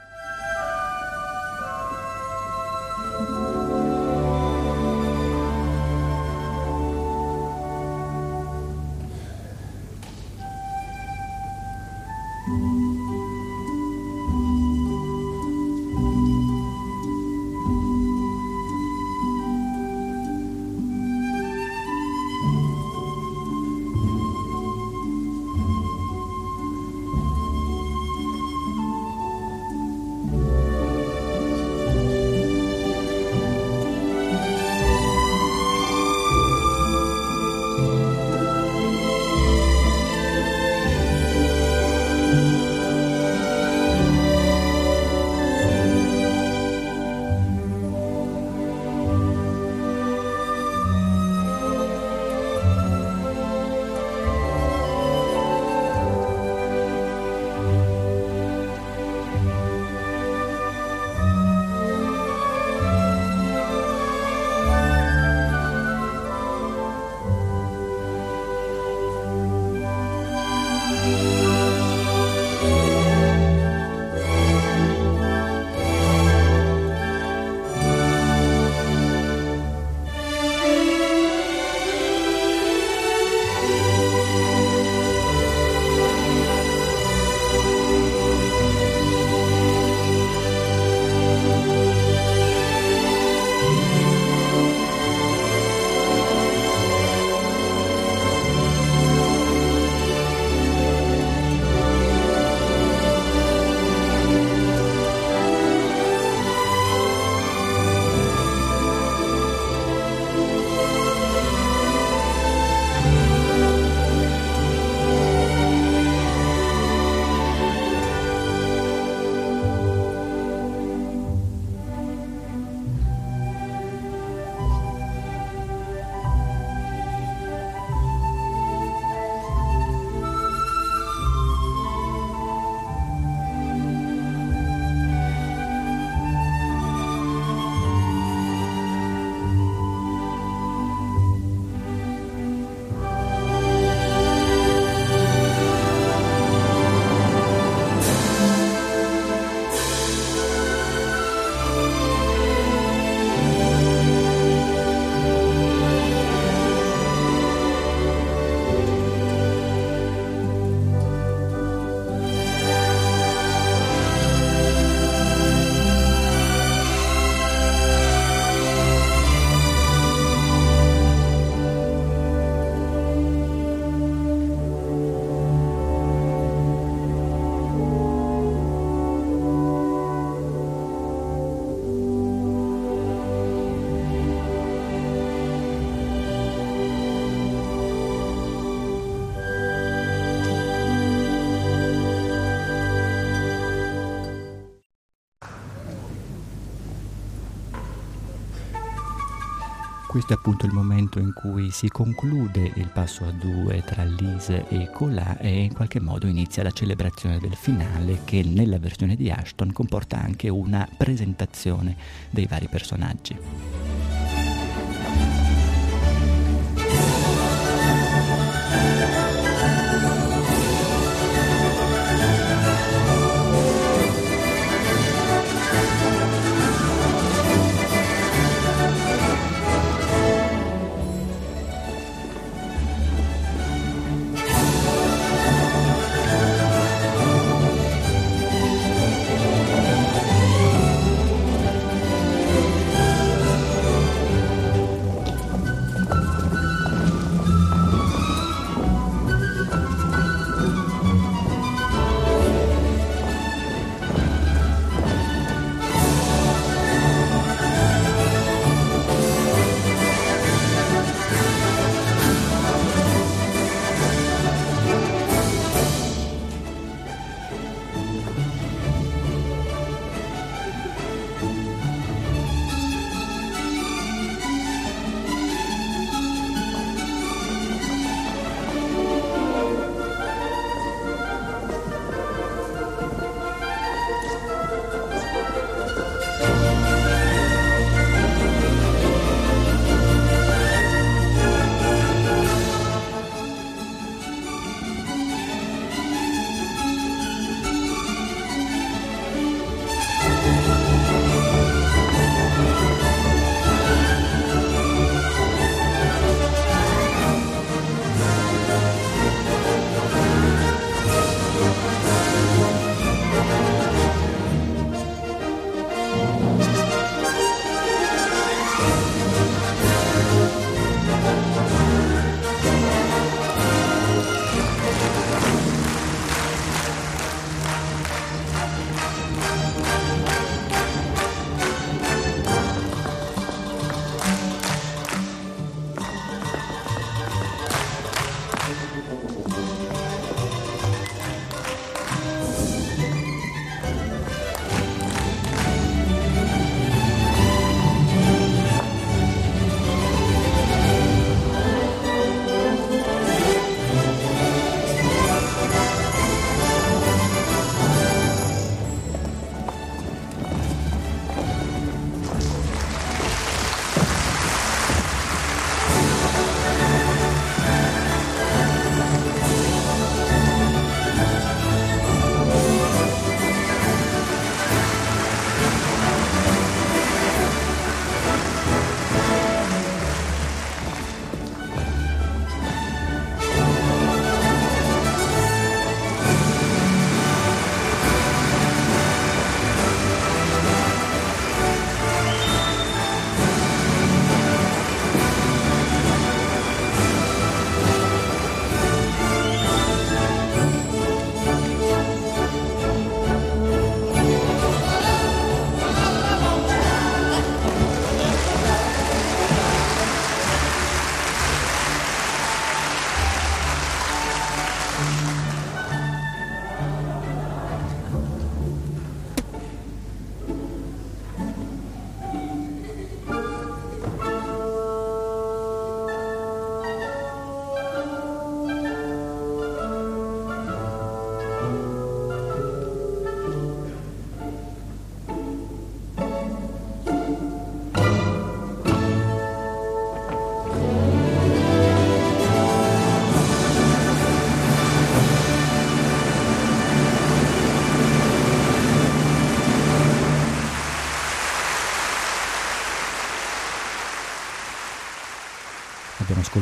Questo 200.11 200.33
è 200.33 200.35
appunto 200.35 200.65
il 200.65 200.73
momento 200.73 201.19
in 201.19 201.31
cui 201.31 201.71
si 201.71 201.87
conclude 201.87 202.69
il 202.75 202.89
passo 202.89 203.23
a 203.23 203.31
due 203.31 203.81
tra 203.81 204.03
Lise 204.03 204.67
e 204.67 204.89
Colà 204.91 205.37
e 205.37 205.63
in 205.63 205.73
qualche 205.73 206.01
modo 206.01 206.27
inizia 206.27 206.63
la 206.63 206.71
celebrazione 206.71 207.39
del 207.39 207.55
finale 207.55 208.19
che 208.25 208.43
nella 208.43 208.77
versione 208.77 209.15
di 209.15 209.31
Ashton 209.31 209.71
comporta 209.71 210.21
anche 210.21 210.49
una 210.49 210.85
presentazione 210.97 211.95
dei 212.29 212.45
vari 212.45 212.67
personaggi. 212.67 213.70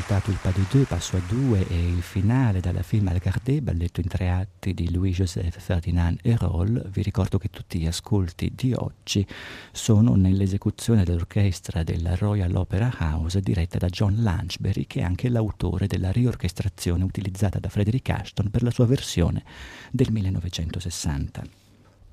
Ascoltato 0.09 0.59
il 0.59 0.65
deux, 0.71 0.87
Passo 0.87 1.17
a 1.17 1.21
due 1.27 1.67
e 1.67 1.87
il 1.87 2.01
finale 2.01 2.61
dalla 2.61 2.81
film 2.81 3.09
Algardé, 3.09 3.61
balletto 3.61 3.99
in 3.99 4.07
tre 4.07 4.31
atti 4.31 4.73
di 4.73 4.91
Louis-Joseph 4.91 5.59
Ferdinand 5.59 6.17
e 6.23 6.35
Roll. 6.35 6.89
Vi 6.89 7.03
ricordo 7.03 7.37
che 7.37 7.49
tutti 7.51 7.77
gli 7.77 7.85
ascolti 7.85 8.51
di 8.55 8.73
oggi 8.73 9.25
sono 9.71 10.15
nell'esecuzione 10.15 11.03
dell'orchestra 11.03 11.83
della 11.83 12.15
Royal 12.15 12.55
Opera 12.55 12.91
House 12.99 13.39
diretta 13.41 13.77
da 13.77 13.87
John 13.87 14.15
Lanchbury, 14.23 14.87
che 14.87 15.01
è 15.01 15.03
anche 15.03 15.29
l'autore 15.29 15.85
della 15.85 16.11
riorchestrazione 16.11 17.03
utilizzata 17.03 17.59
da 17.59 17.69
Frederick 17.69 18.09
Ashton 18.09 18.49
per 18.49 18.63
la 18.63 18.71
sua 18.71 18.87
versione 18.87 19.43
del 19.91 20.11
1960 20.11 21.58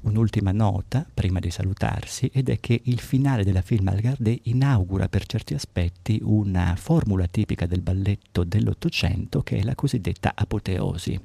un'ultima 0.06 0.52
nota 0.52 1.06
prima 1.12 1.40
di 1.40 1.50
salutarsi 1.50 2.30
ed 2.32 2.48
è 2.48 2.58
che 2.58 2.80
il 2.84 3.00
finale 3.00 3.44
della 3.44 3.62
film 3.62 3.88
Algardé 3.88 4.38
inaugura 4.44 5.08
per 5.08 5.26
certi 5.26 5.54
aspetti 5.54 6.20
una 6.22 6.74
formula 6.76 7.26
tipica 7.26 7.66
del 7.66 7.82
balletto 7.82 8.44
dell'Ottocento 8.44 9.42
che 9.42 9.58
è 9.58 9.62
la 9.62 9.74
cosiddetta 9.74 10.32
apoteosi. 10.34 11.20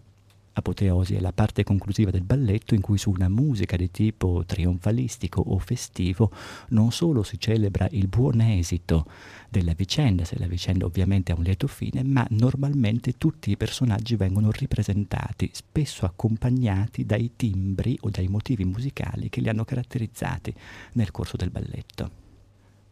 Apoteosi 0.54 1.16
è 1.16 1.22
la 1.22 1.32
parte 1.32 1.64
conclusiva 1.64 2.12
del 2.12 2.24
balletto 2.24 2.76
in 2.76 2.82
cui 2.82 2.98
su 2.98 3.10
una 3.10 3.30
musica 3.30 3.78
di 3.78 3.90
tipo 3.90 4.44
trionfalistico 4.46 5.42
o 5.42 5.58
festivo 5.60 6.30
non 6.70 6.92
solo 6.92 7.24
si 7.24 7.40
celebra 7.40 7.88
il 7.92 8.08
buon 8.08 8.42
esito 8.42 9.06
della 9.50 9.74
vicenda, 9.74 10.26
se 10.26 10.38
la 10.38 10.48
vicenda 10.48 10.86
ovviamente 10.86 11.32
ha 11.32 11.36
un 11.36 11.44
lieto 11.44 11.68
fine, 11.68 12.04
ma 12.04 12.26
normalmente 12.32 13.18
tutti 13.18 13.52
i 13.52 13.58
personaggi 13.58 14.18
vengono 14.18 14.52
ripresentati, 14.52 15.50
spesso 15.54 16.06
accompagnati 16.06 17.06
dai 17.06 17.32
timbri 17.38 17.98
o 18.02 18.10
dai 18.10 18.28
motivi 18.28 18.66
musicali 18.66 19.30
che 19.30 19.40
li 19.40 19.48
hanno 19.48 19.64
caratterizzati 19.64 20.54
nel 20.94 21.12
corso 21.12 21.38
del 21.38 21.50
balletto 21.50 22.21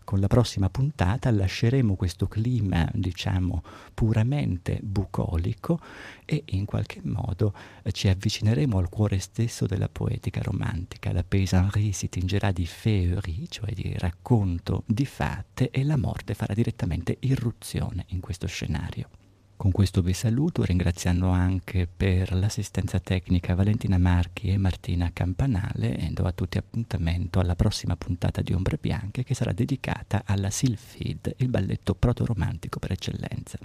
con 0.10 0.20
la 0.20 0.26
prossima 0.26 0.72
puntata 0.72 1.30
lasceremo 1.30 1.94
questo 1.94 2.28
clima, 2.28 2.90
diciamo, 2.92 3.62
puramente 3.94 4.80
bucolico 4.82 5.80
e 6.26 6.46
in 6.48 6.66
qualche 6.66 7.00
modo 7.04 7.54
eh, 7.84 7.92
ci 7.92 8.08
avvicineremo 8.08 8.80
al 8.80 8.90
cuore 8.90 9.20
stesso 9.20 9.68
della 9.68 9.88
poetica 9.88 10.42
romantica. 10.42 11.12
La 11.12 11.24
paysannerie 11.24 11.92
si 11.92 12.10
tingerà 12.10 12.52
di 12.52 12.66
féerie, 12.66 13.46
cioè 13.50 13.72
di 13.72 13.94
racconto 14.00 14.82
di 14.88 15.06
fatte, 15.06 15.70
e 15.70 15.84
la 15.84 15.96
morte 15.96 16.34
farà 16.34 16.56
direttamente 16.56 17.18
irruzione 17.20 18.06
in 18.08 18.20
questo 18.20 18.48
scenario. 18.48 19.29
Con 19.60 19.72
questo 19.74 20.02
vi 20.02 20.14
saluto 20.14 20.64
ringraziando 20.64 21.28
anche 21.28 21.86
per 21.86 22.34
l'assistenza 22.34 22.98
tecnica 23.02 23.56
Valentina 23.56 23.98
Marchi 23.98 24.48
e 24.48 24.58
Martina 24.58 25.12
Campanale 25.12 25.98
e 25.98 26.12
do 26.12 26.24
a 26.24 26.32
tutti 26.32 26.58
appuntamento 26.58 27.42
alla 27.42 27.58
prossima 27.58 27.98
puntata 27.98 28.42
di 28.42 28.54
Ombre 28.54 28.78
Bianche 28.80 29.26
che 29.26 29.34
sarà 29.34 29.52
dedicata 29.52 30.22
alla 30.26 30.50
Sylphide, 30.50 31.34
il 31.40 31.50
balletto 31.50 31.94
proto-romantico 31.94 32.80
per 32.80 32.94
eccellenza. 32.94 33.60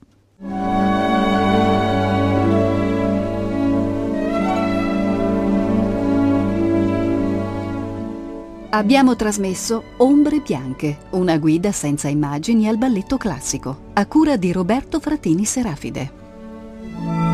Abbiamo 8.75 9.15
trasmesso 9.15 9.85
Ombre 9.99 10.41
Bianche, 10.41 10.99
una 11.11 11.39
guida 11.39 11.71
senza 11.71 12.09
immagini 12.09 12.67
al 12.67 12.77
balletto 12.77 13.17
classico, 13.17 13.91
a 13.93 14.05
cura 14.07 14.37
di 14.37 14.51
Roberto 14.51 14.99
Fratini 14.99 15.45
Serafide. 15.45 17.34